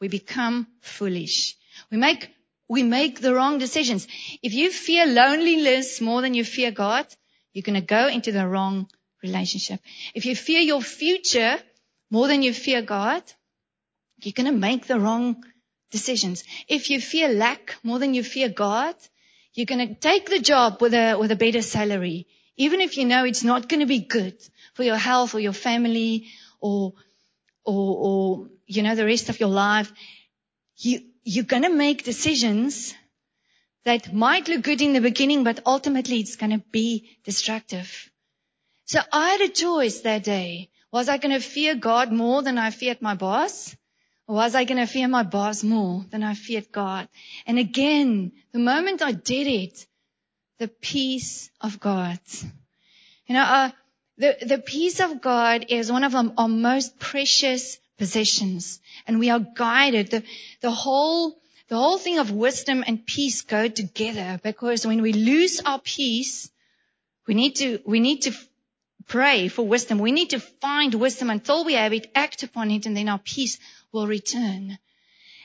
[0.00, 1.56] we become foolish.
[1.90, 2.30] We make,
[2.68, 4.08] we make the wrong decisions.
[4.42, 7.06] If you fear loneliness more than you fear God,
[7.52, 8.88] you're going to go into the wrong
[9.26, 9.80] relationship.
[10.14, 11.58] If you fear your future
[12.10, 13.22] more than you fear God,
[14.22, 15.44] you're going to make the wrong
[15.90, 16.44] decisions.
[16.68, 18.94] If you fear lack more than you fear God,
[19.54, 23.04] you're going to take the job with a, with a better salary, even if you
[23.04, 24.36] know it's not going to be good
[24.74, 26.28] for your health or your family
[26.60, 26.92] or,
[27.64, 29.92] or, or, you know, the rest of your life.
[30.76, 32.94] You, you're going to make decisions
[33.84, 38.10] that might look good in the beginning, but ultimately it's going to be destructive.
[38.86, 40.70] So I had a choice that day.
[40.92, 43.76] Was I going to fear God more than I feared my boss?
[44.28, 47.08] Or was I going to fear my boss more than I feared God?
[47.46, 49.86] And again, the moment I did it,
[50.58, 52.20] the peace of God.
[53.26, 53.70] You know, uh,
[54.18, 58.80] the, the peace of God is one of our, our most precious possessions.
[59.06, 60.10] And we are guided.
[60.10, 60.22] The,
[60.60, 61.36] the whole,
[61.68, 66.48] the whole thing of wisdom and peace go together because when we lose our peace,
[67.26, 68.32] we need to, we need to
[69.06, 69.98] pray for wisdom.
[69.98, 73.18] We need to find wisdom until we have it, act upon it, and then our
[73.18, 73.58] peace
[73.92, 74.78] will return.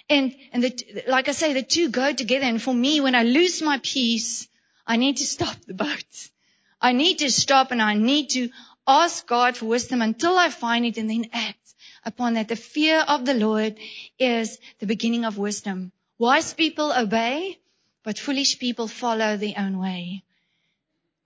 [0.10, 2.46] And, and the, like I say, the two go together.
[2.46, 4.48] And for me, when I lose my peace,
[4.86, 6.30] I need to stop the boat.
[6.82, 8.50] I need to stop and I need to
[8.88, 12.48] ask God for wisdom until I find it and then act upon that.
[12.48, 13.78] The fear of the Lord
[14.20, 15.92] is the beginning of wisdom.
[16.18, 17.58] Wise people obey,
[18.04, 20.24] but foolish people follow their own way.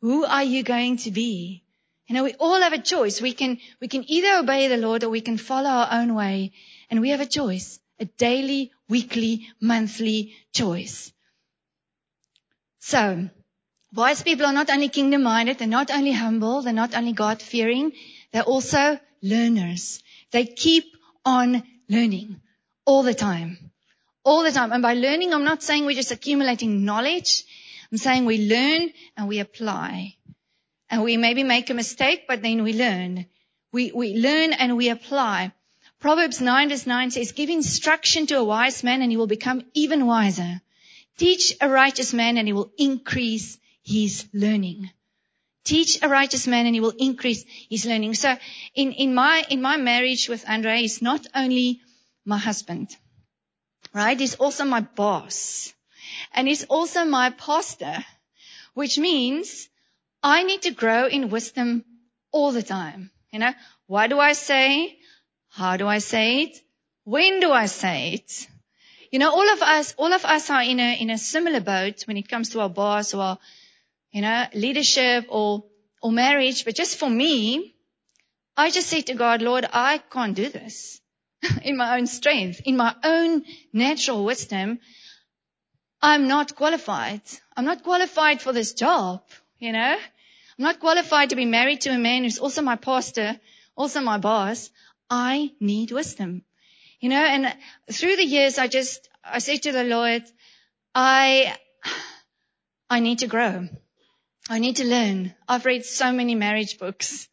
[0.01, 1.64] Who are you going to be?
[2.07, 3.19] You know, we all have a choice.
[3.19, 6.51] We can, we can either obey the Lord or we can follow our own way.
[6.89, 7.79] And we have a choice.
[7.99, 11.11] A daily, weekly, monthly choice.
[12.79, 13.29] So,
[13.93, 17.41] wise people are not only kingdom minded, they're not only humble, they're not only God
[17.41, 17.93] fearing,
[18.31, 20.03] they're also learners.
[20.31, 20.85] They keep
[21.23, 22.41] on learning
[22.85, 23.71] all the time.
[24.23, 24.71] All the time.
[24.71, 27.45] And by learning, I'm not saying we're just accumulating knowledge.
[27.91, 30.15] I'm saying we learn and we apply.
[30.89, 33.25] And we maybe make a mistake, but then we learn.
[33.71, 35.51] We, we learn and we apply.
[35.99, 39.63] Proverbs 9 verse 9 says, give instruction to a wise man and he will become
[39.73, 40.61] even wiser.
[41.17, 44.89] Teach a righteous man and he will increase his learning.
[45.63, 48.13] Teach a righteous man and he will increase his learning.
[48.13, 48.35] So
[48.75, 51.81] in, in my, in my marriage with Andre, he's not only
[52.23, 52.95] my husband,
[53.93, 54.19] right?
[54.19, 55.73] He's also my boss
[56.33, 58.05] and he's also my pastor,
[58.73, 59.69] which means
[60.25, 61.85] I need to grow in wisdom
[62.31, 63.11] all the time.
[63.31, 63.53] You know,
[63.85, 64.97] what do I say?
[65.49, 66.57] How do I say it?
[67.03, 68.47] When do I say it?
[69.11, 72.07] You know, all of us, all of us are in a, in a similar boat
[72.07, 73.37] when it comes to our boss or, our,
[74.11, 75.65] you know, leadership or,
[76.01, 76.65] or marriage.
[76.65, 77.75] But just for me,
[78.57, 80.99] I just say to God, Lord, I can't do this
[81.61, 84.79] in my own strength, in my own natural wisdom.
[86.01, 87.21] I'm not qualified.
[87.55, 89.21] I'm not qualified for this job,
[89.59, 89.97] you know.
[90.57, 93.39] I'm not qualified to be married to a man who's also my pastor,
[93.75, 94.69] also my boss.
[95.09, 96.43] I need wisdom.
[97.01, 97.53] You know, and
[97.91, 100.23] through the years, I just, I said to the Lord,
[100.93, 101.57] I,
[102.89, 103.67] I need to grow.
[104.49, 105.35] I need to learn.
[105.47, 107.27] I've read so many marriage books.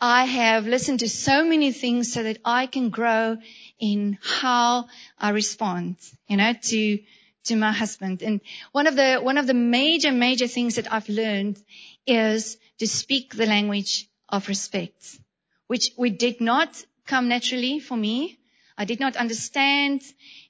[0.00, 3.36] I have listened to so many things so that I can grow
[3.78, 4.86] in how
[5.18, 6.98] I respond, you know, to,
[7.44, 8.22] to my husband.
[8.22, 8.40] And
[8.72, 11.62] one of the, one of the major, major things that I've learned
[12.06, 15.18] is to speak the language of respect,
[15.66, 18.38] which we did not come naturally for me.
[18.76, 20.02] I did not understand,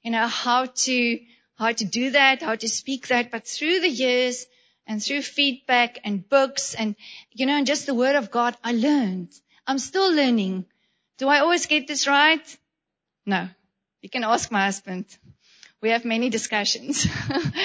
[0.03, 1.19] you know, how to,
[1.55, 4.45] how to do that, how to speak that, but through the years
[4.87, 6.95] and through feedback and books and,
[7.31, 9.29] you know, and just the word of God, I learned.
[9.67, 10.65] I'm still learning.
[11.17, 12.57] Do I always get this right?
[13.25, 13.47] No.
[14.01, 15.05] You can ask my husband.
[15.81, 17.07] We have many discussions.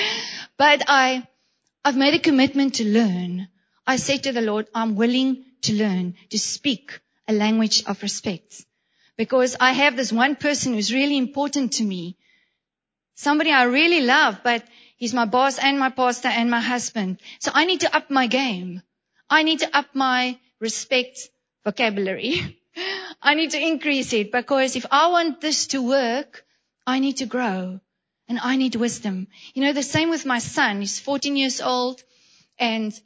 [0.57, 1.29] but I,
[1.85, 3.49] I've made a commitment to learn.
[3.87, 6.99] I said to the Lord, I'm willing to learn to speak
[7.29, 8.65] a language of respect
[9.19, 12.17] because I have this one person who's really important to me.
[13.17, 14.65] Somebody I really love, but
[14.97, 17.21] He's my boss and my pastor and my husband.
[17.39, 18.81] So I need to up my game.
[19.29, 21.29] I need to up my respect
[21.65, 22.59] vocabulary.
[23.23, 26.47] I need to increase it because if I want this to work,
[26.87, 27.81] I need to grow
[28.29, 29.29] and I need wisdom.
[29.55, 30.81] You know, the same with my son.
[30.81, 32.03] He's 14 years old
[32.59, 32.99] and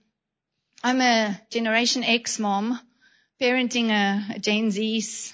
[0.83, 2.81] I'm a Generation X mom
[3.41, 5.33] parenting a, a Gen Z's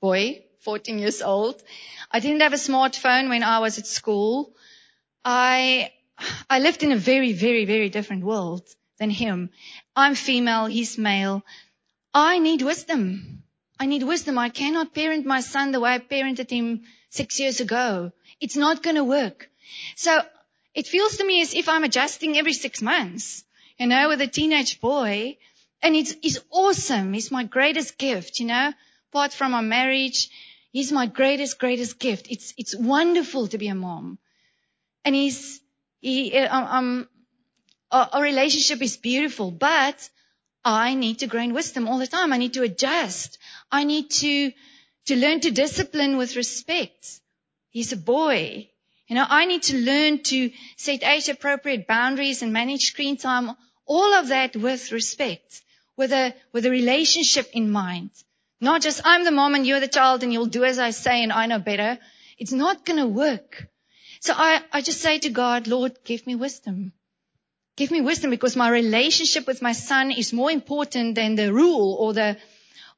[0.00, 1.62] boy, 14 years old.
[2.10, 4.54] I didn't have a smartphone when I was at school.
[5.24, 5.92] I,
[6.50, 8.62] I lived in a very, very, very different world
[8.98, 9.50] than him.
[9.96, 11.42] I'm female, he's male.
[12.12, 13.41] I need wisdom.
[13.78, 14.38] I need wisdom.
[14.38, 18.12] I cannot parent my son the way I parented him six years ago.
[18.40, 19.50] It's not going to work.
[19.96, 20.20] So
[20.74, 23.44] it feels to me as if I'm adjusting every six months,
[23.78, 25.36] you know, with a teenage boy.
[25.82, 27.14] And it's, it's awesome.
[27.14, 28.72] It's my greatest gift, you know,
[29.10, 30.30] apart from our marriage.
[30.72, 32.28] He's my greatest, greatest gift.
[32.30, 34.18] It's, it's wonderful to be a mom.
[35.04, 35.60] And he's,
[36.00, 37.08] he, um, um
[37.90, 40.08] our, our relationship is beautiful, but
[40.64, 42.32] I need to grow in wisdom all the time.
[42.32, 43.38] I need to adjust.
[43.70, 44.52] I need to,
[45.06, 47.20] to learn to discipline with respect.
[47.70, 48.68] He's a boy.
[49.08, 53.56] You know, I need to learn to set age appropriate boundaries and manage screen time.
[53.86, 55.62] All of that with respect,
[55.96, 58.10] with a, with a relationship in mind.
[58.60, 61.22] Not just I'm the mom and you're the child and you'll do as I say
[61.24, 61.98] and I know better.
[62.38, 63.66] It's not going to work.
[64.20, 66.92] So I, I just say to God, Lord, give me wisdom.
[67.76, 71.96] Give me wisdom because my relationship with my son is more important than the rule
[71.98, 72.36] or the,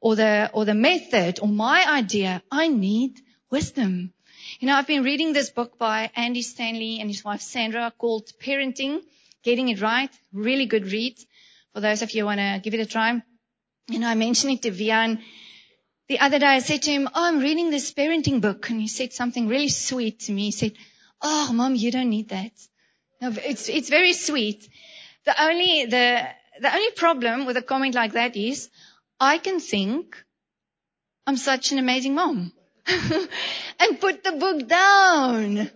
[0.01, 2.43] or the, or the method or my idea.
[2.51, 3.21] I need
[3.51, 4.13] wisdom.
[4.59, 8.33] You know, I've been reading this book by Andy Stanley and his wife Sandra called
[8.41, 9.01] Parenting,
[9.45, 10.11] Getting It Right.
[10.33, 11.19] Really good read.
[11.73, 13.23] For those of you who want to give it a try.
[13.89, 15.21] You know, I mentioned it to Vian
[16.09, 16.47] the other day.
[16.47, 18.71] I said to him, Oh, I'm reading this parenting book.
[18.71, 20.47] And he said something really sweet to me.
[20.47, 20.73] He said,
[21.23, 22.53] Oh, mom, you don't need that.
[23.21, 24.69] It's, it's very sweet.
[25.25, 26.27] The only, the,
[26.61, 28.69] the only problem with a comment like that is
[29.19, 30.23] I can think
[31.27, 32.53] I'm such an amazing mom
[32.87, 35.71] and put the book down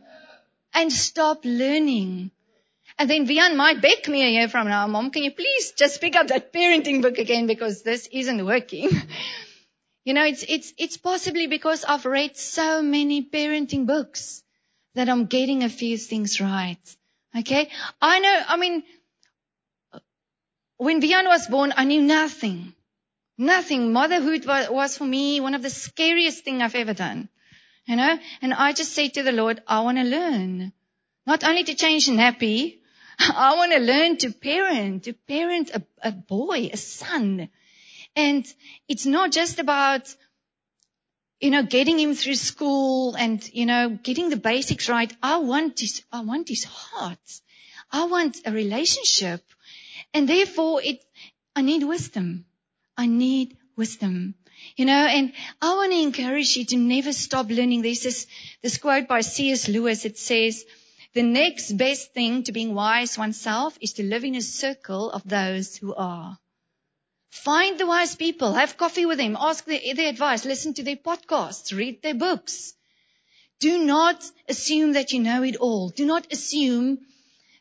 [0.75, 2.31] and stop learning.
[2.99, 6.01] And then Vian might beg me a year from now, mom, can you please just
[6.01, 8.91] pick up that parenting book again because this isn't working.
[10.05, 14.43] you know, it's, it's, it's possibly because I've read so many parenting books
[14.95, 16.97] that I'm getting a few things right.
[17.37, 17.69] Okay.
[18.01, 18.83] I know, I mean,
[20.77, 22.75] when Vian was born, I knew nothing.
[23.37, 23.93] Nothing.
[23.93, 27.29] Motherhood was, for me one of the scariest thing I've ever done.
[27.87, 28.19] You know?
[28.43, 30.73] And I just say to the Lord, I want to learn.
[31.27, 32.79] Not only to change nappy,
[33.19, 37.49] I want to learn to parent, to parent a, a boy, a son.
[38.17, 38.47] And
[38.89, 40.15] it's not just about
[41.41, 45.13] you know, getting him through school and, you know, getting the basics right.
[45.23, 47.41] I want his, I want his heart.
[47.91, 49.43] I want a relationship.
[50.13, 51.05] And therefore it,
[51.55, 52.45] I need wisdom.
[52.97, 54.35] I need wisdom.
[54.77, 55.33] You know, and
[55.63, 57.83] I want to encourage you to never stop learning.
[57.83, 58.27] There's this,
[58.63, 59.69] this quote by C.S.
[59.69, 60.05] Lewis.
[60.05, 60.65] It says,
[61.15, 65.23] the next best thing to being wise oneself is to live in a circle of
[65.27, 66.39] those who are.
[67.45, 70.97] Find the wise people, have coffee with them, ask their, their advice, listen to their
[70.97, 72.75] podcasts, read their books.
[73.61, 75.89] Do not assume that you know it all.
[75.91, 76.99] Do not assume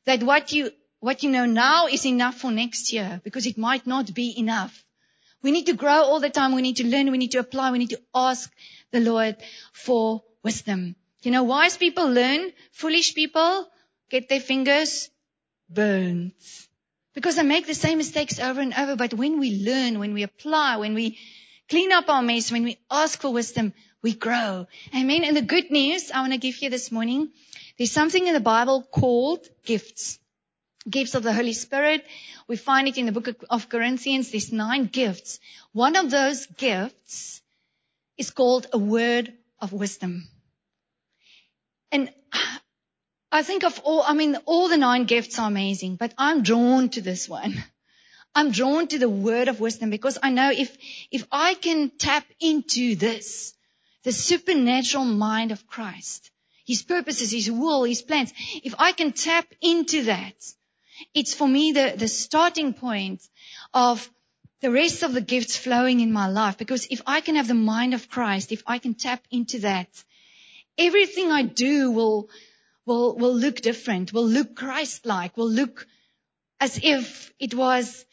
[0.05, 3.85] that what you, what you know now is enough for next year because it might
[3.85, 4.83] not be enough.
[5.43, 6.55] We need to grow all the time.
[6.55, 7.11] We need to learn.
[7.11, 7.71] We need to apply.
[7.71, 8.51] We need to ask
[8.91, 9.37] the Lord
[9.73, 10.95] for wisdom.
[11.21, 12.51] You know, wise people learn.
[12.71, 13.67] Foolish people
[14.09, 15.09] get their fingers
[15.69, 16.31] burned.
[17.17, 20.21] Because I make the same mistakes over and over, but when we learn, when we
[20.21, 21.17] apply, when we
[21.67, 24.67] clean up our mess, when we ask for wisdom, we grow.
[24.95, 25.23] Amen.
[25.23, 27.29] And the good news I want to give you this morning,
[27.75, 30.19] there's something in the Bible called gifts.
[30.87, 32.05] Gifts of the Holy Spirit.
[32.47, 34.29] We find it in the book of Corinthians.
[34.29, 35.39] There's nine gifts.
[35.71, 37.41] One of those gifts
[38.15, 40.27] is called a word of wisdom.
[41.91, 42.11] And
[43.31, 46.89] I think of all, I mean, all the nine gifts are amazing, but I'm drawn
[46.89, 47.63] to this one.
[48.35, 50.77] I'm drawn to the word of wisdom because I know if,
[51.11, 53.53] if I can tap into this,
[54.03, 56.31] the supernatural mind of Christ,
[56.65, 58.31] His purposes, His will, His plans,
[58.63, 60.35] if I can tap into that,
[61.13, 63.27] it's for me the, the starting point
[63.73, 64.09] of
[64.61, 66.57] the rest of the gifts flowing in my life.
[66.57, 69.89] Because if I can have the mind of Christ, if I can tap into that,
[70.77, 72.29] everything I do will,
[72.87, 75.85] will, will look different, will look Christ-like, will look
[76.59, 78.05] as if it was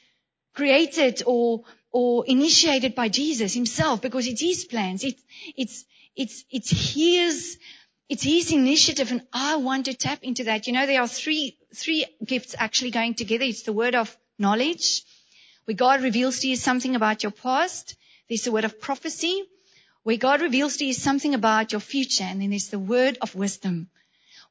[0.55, 5.05] created or, or initiated by Jesus himself because it's his plans.
[5.05, 5.23] It's,
[5.57, 7.59] it's, it's, it's his
[8.07, 10.67] it's his initiative and I want to tap into that.
[10.67, 13.45] You know, there are three, three gifts actually going together.
[13.45, 15.03] It's the word of knowledge,
[15.65, 17.97] where God reveals to you something about your past.
[18.29, 19.45] There's the word of prophecy,
[20.03, 22.25] where God reveals to you something about your future.
[22.25, 23.89] And then there's the word of wisdom,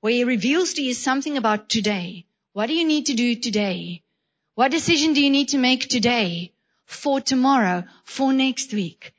[0.04, 2.26] where he reveals to you something about today.
[2.51, 4.01] What do you need to do today?
[4.54, 6.51] What decision do you need to make today
[6.86, 9.14] for tomorrow, for next week?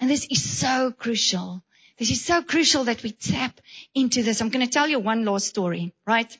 [0.00, 1.62] And this is so crucial.
[1.98, 3.60] This is so crucial that we tap
[3.94, 4.40] into this.
[4.40, 6.36] I'm going to tell you one last story, right?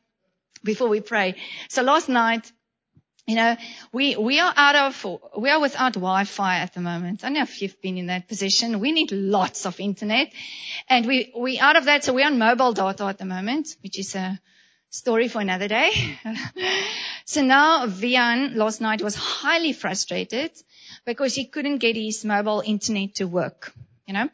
[0.65, 1.37] Before we pray.
[1.69, 2.51] So last night,
[3.27, 3.57] you know,
[3.93, 7.25] we, we are out of, we are without Wi-Fi at the moment.
[7.25, 8.81] I don't know if you've been in that position.
[8.81, 10.33] We need lots of internet
[10.89, 12.05] and we, we out of that.
[12.05, 14.39] So we're on mobile data at the moment, which is a
[14.91, 15.91] story for another day.
[17.25, 20.51] so now Vian last night was highly frustrated
[21.07, 23.73] because he couldn't get his mobile internet to work,
[24.07, 24.29] you know.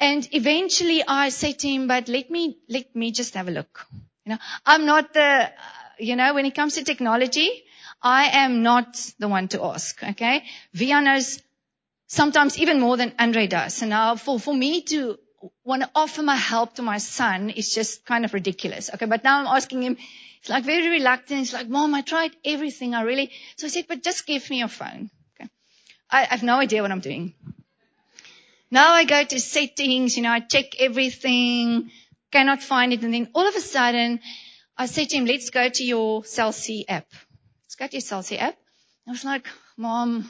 [0.00, 3.86] And eventually I said to him, but let me, let me just have a look.
[4.24, 5.50] You know, I'm not the,
[5.98, 7.64] you know, when it comes to technology,
[8.02, 10.02] I am not the one to ask.
[10.02, 10.44] Okay.
[10.74, 11.42] Vian knows
[12.06, 13.74] sometimes even more than Andre does.
[13.74, 15.18] So now for, for me to
[15.64, 18.90] want to offer my help to my son is just kind of ridiculous.
[18.92, 19.06] Okay.
[19.06, 21.40] But now I'm asking him, he's like very reluctant.
[21.40, 22.94] He's like, mom, I tried everything.
[22.94, 25.10] I really, so I said, but just give me your phone.
[25.34, 25.50] Okay.
[26.10, 27.34] I, I have no idea what I'm doing.
[28.70, 31.90] Now I go to settings, you know, I check everything,
[32.30, 33.02] cannot find it.
[33.02, 34.20] And then all of a sudden
[34.76, 37.06] I said to him, let's go to your Cell C app.
[37.70, 38.56] Let's go to your Cell app.
[39.06, 39.46] I was like,
[39.76, 40.28] mom,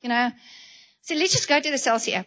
[0.00, 0.32] you know,
[1.02, 2.26] so let's just go to the Cell app.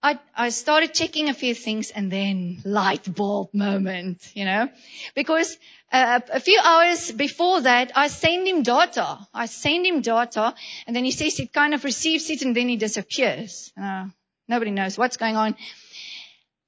[0.00, 4.68] I, I started checking a few things and then light bulb moment, you know,
[5.16, 5.58] because
[5.92, 9.26] uh, a few hours before that, I send him data.
[9.34, 10.54] I send him data
[10.86, 13.72] and then he says it kind of receives it and then he disappears.
[13.76, 14.06] Uh,
[14.46, 15.56] Nobody knows what's going on.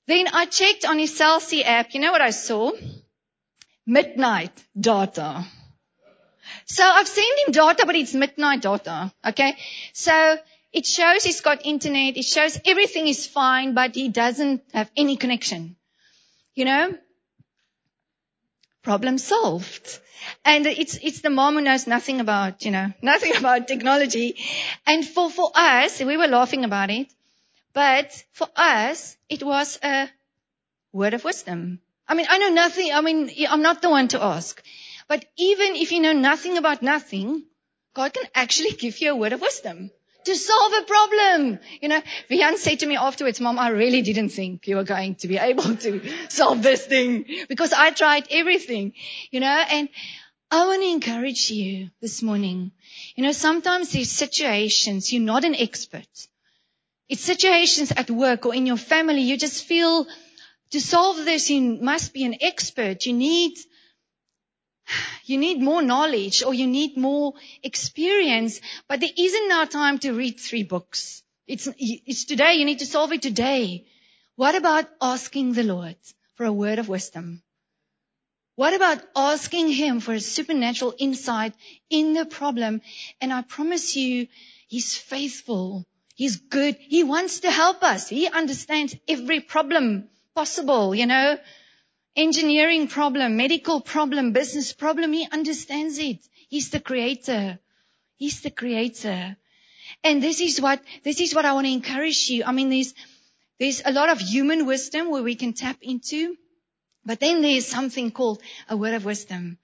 [0.08, 1.94] Then I checked on his Cell app.
[1.94, 2.72] You know what I saw?
[3.86, 5.46] Midnight data.
[6.66, 9.12] So I've sent him data, but it's midnight data.
[9.24, 9.56] Okay.
[9.92, 10.36] So
[10.72, 12.16] it shows he's got internet.
[12.16, 15.76] It shows everything is fine, but he doesn't have any connection.
[16.54, 16.94] You know?
[18.82, 20.00] Problem solved.
[20.44, 24.36] And it's, it's the mom who knows nothing about, you know, nothing about technology.
[24.86, 27.08] And for, for us, we were laughing about it.
[27.74, 30.08] But for us, it was a
[30.92, 31.80] word of wisdom.
[32.06, 32.92] I mean, I know nothing.
[32.92, 34.62] I mean, I'm not the one to ask.
[35.08, 37.44] But even if you know nothing about nothing,
[37.94, 39.90] God can actually give you a word of wisdom
[40.24, 41.58] to solve a problem.
[41.80, 45.16] You know, Vian said to me afterwards, Mom, I really didn't think you were going
[45.16, 48.92] to be able to solve this thing because I tried everything,
[49.30, 49.88] you know, and
[50.50, 52.72] I want to encourage you this morning.
[53.16, 56.06] You know, sometimes these situations, you're not an expert.
[57.08, 59.22] It's situations at work or in your family.
[59.22, 60.06] You just feel
[60.70, 63.04] to solve this, you must be an expert.
[63.06, 63.58] You need,
[65.24, 70.12] you need more knowledge or you need more experience, but there isn't now time to
[70.12, 71.22] read three books.
[71.46, 72.54] It's, it's today.
[72.54, 73.86] You need to solve it today.
[74.36, 75.96] What about asking the Lord
[76.34, 77.42] for a word of wisdom?
[78.56, 81.54] What about asking Him for a supernatural insight
[81.90, 82.82] in the problem?
[83.20, 84.28] And I promise you,
[84.68, 86.76] He's faithful He's good.
[86.78, 88.08] He wants to help us.
[88.08, 91.38] He understands every problem possible, you know,
[92.16, 95.12] engineering problem, medical problem, business problem.
[95.12, 96.18] He understands it.
[96.48, 97.58] He's the creator.
[98.16, 99.36] He's the creator.
[100.04, 102.44] And this is what, this is what I want to encourage you.
[102.44, 102.94] I mean, there's,
[103.58, 106.36] there's a lot of human wisdom where we can tap into,
[107.04, 109.58] but then there's something called a word of wisdom.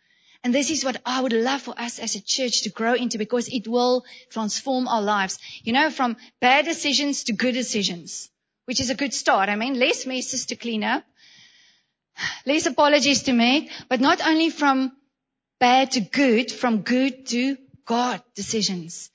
[0.45, 3.19] And this is what I would love for us as a church to grow into
[3.19, 5.39] because it will transform our lives.
[5.65, 8.31] You know, from bad decisions to good decisions,
[8.65, 9.49] which is a good start.
[9.49, 11.05] I mean, less messes to clean up,
[12.47, 14.93] less apologies to make, but not only from
[15.61, 19.11] bad to good, from good to God decisions.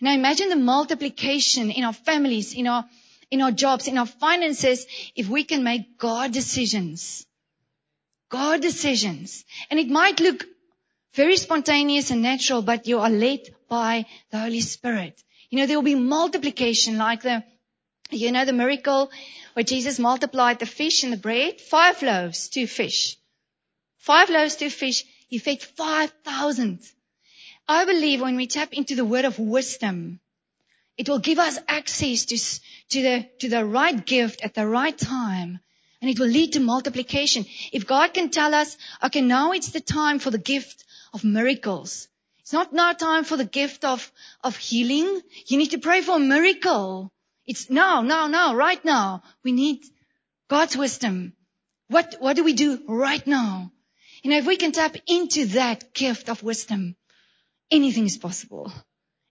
[0.00, 2.84] Now imagine the multiplication in our families, in our,
[3.30, 7.26] in our jobs, in our finances, if we can make God decisions.
[8.28, 9.44] God decisions.
[9.70, 10.44] And it might look
[11.14, 15.22] very spontaneous and natural, but you are led by the Holy Spirit.
[15.50, 17.44] You know, there will be multiplication like the,
[18.12, 19.10] you know, the miracle
[19.54, 23.16] where Jesus multiplied the fish and the bread, five loaves, two fish.
[23.98, 25.04] Five loaves, two fish.
[25.28, 26.80] He fed 5,000.
[27.68, 30.20] I believe when we tap into the word of wisdom,
[30.98, 32.38] it will give us access to,
[32.90, 35.60] to the, to the right gift at the right time.
[36.00, 37.46] And it will lead to multiplication.
[37.72, 40.84] If God can tell us, okay, now it's the time for the gift
[41.14, 42.08] of miracles.
[42.40, 44.10] It's not now time for the gift of,
[44.42, 45.22] of healing.
[45.46, 47.11] You need to pray for a miracle.
[47.46, 49.22] It's now, now, now, right now.
[49.44, 49.84] We need
[50.48, 51.34] God's wisdom.
[51.88, 53.72] What, what do we do right now?
[54.22, 56.96] You know, if we can tap into that gift of wisdom,
[57.70, 58.72] anything is possible.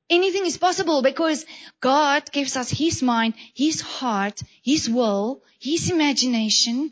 [0.09, 1.45] Anything is possible because
[1.79, 6.91] God gives us His mind, His heart, His will, His imagination.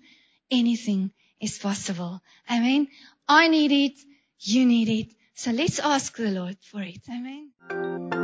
[0.50, 1.12] Anything
[1.42, 2.22] is possible.
[2.50, 2.88] Amen.
[3.28, 4.00] I need it.
[4.40, 5.14] You need it.
[5.36, 7.02] So let's ask the Lord for it.
[7.10, 8.19] Amen.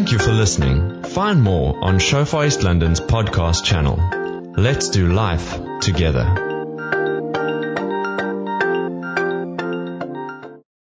[0.00, 1.02] Thank you for listening.
[1.02, 3.98] Find more on Shofar East London's podcast channel.
[4.56, 6.49] Let's do life together.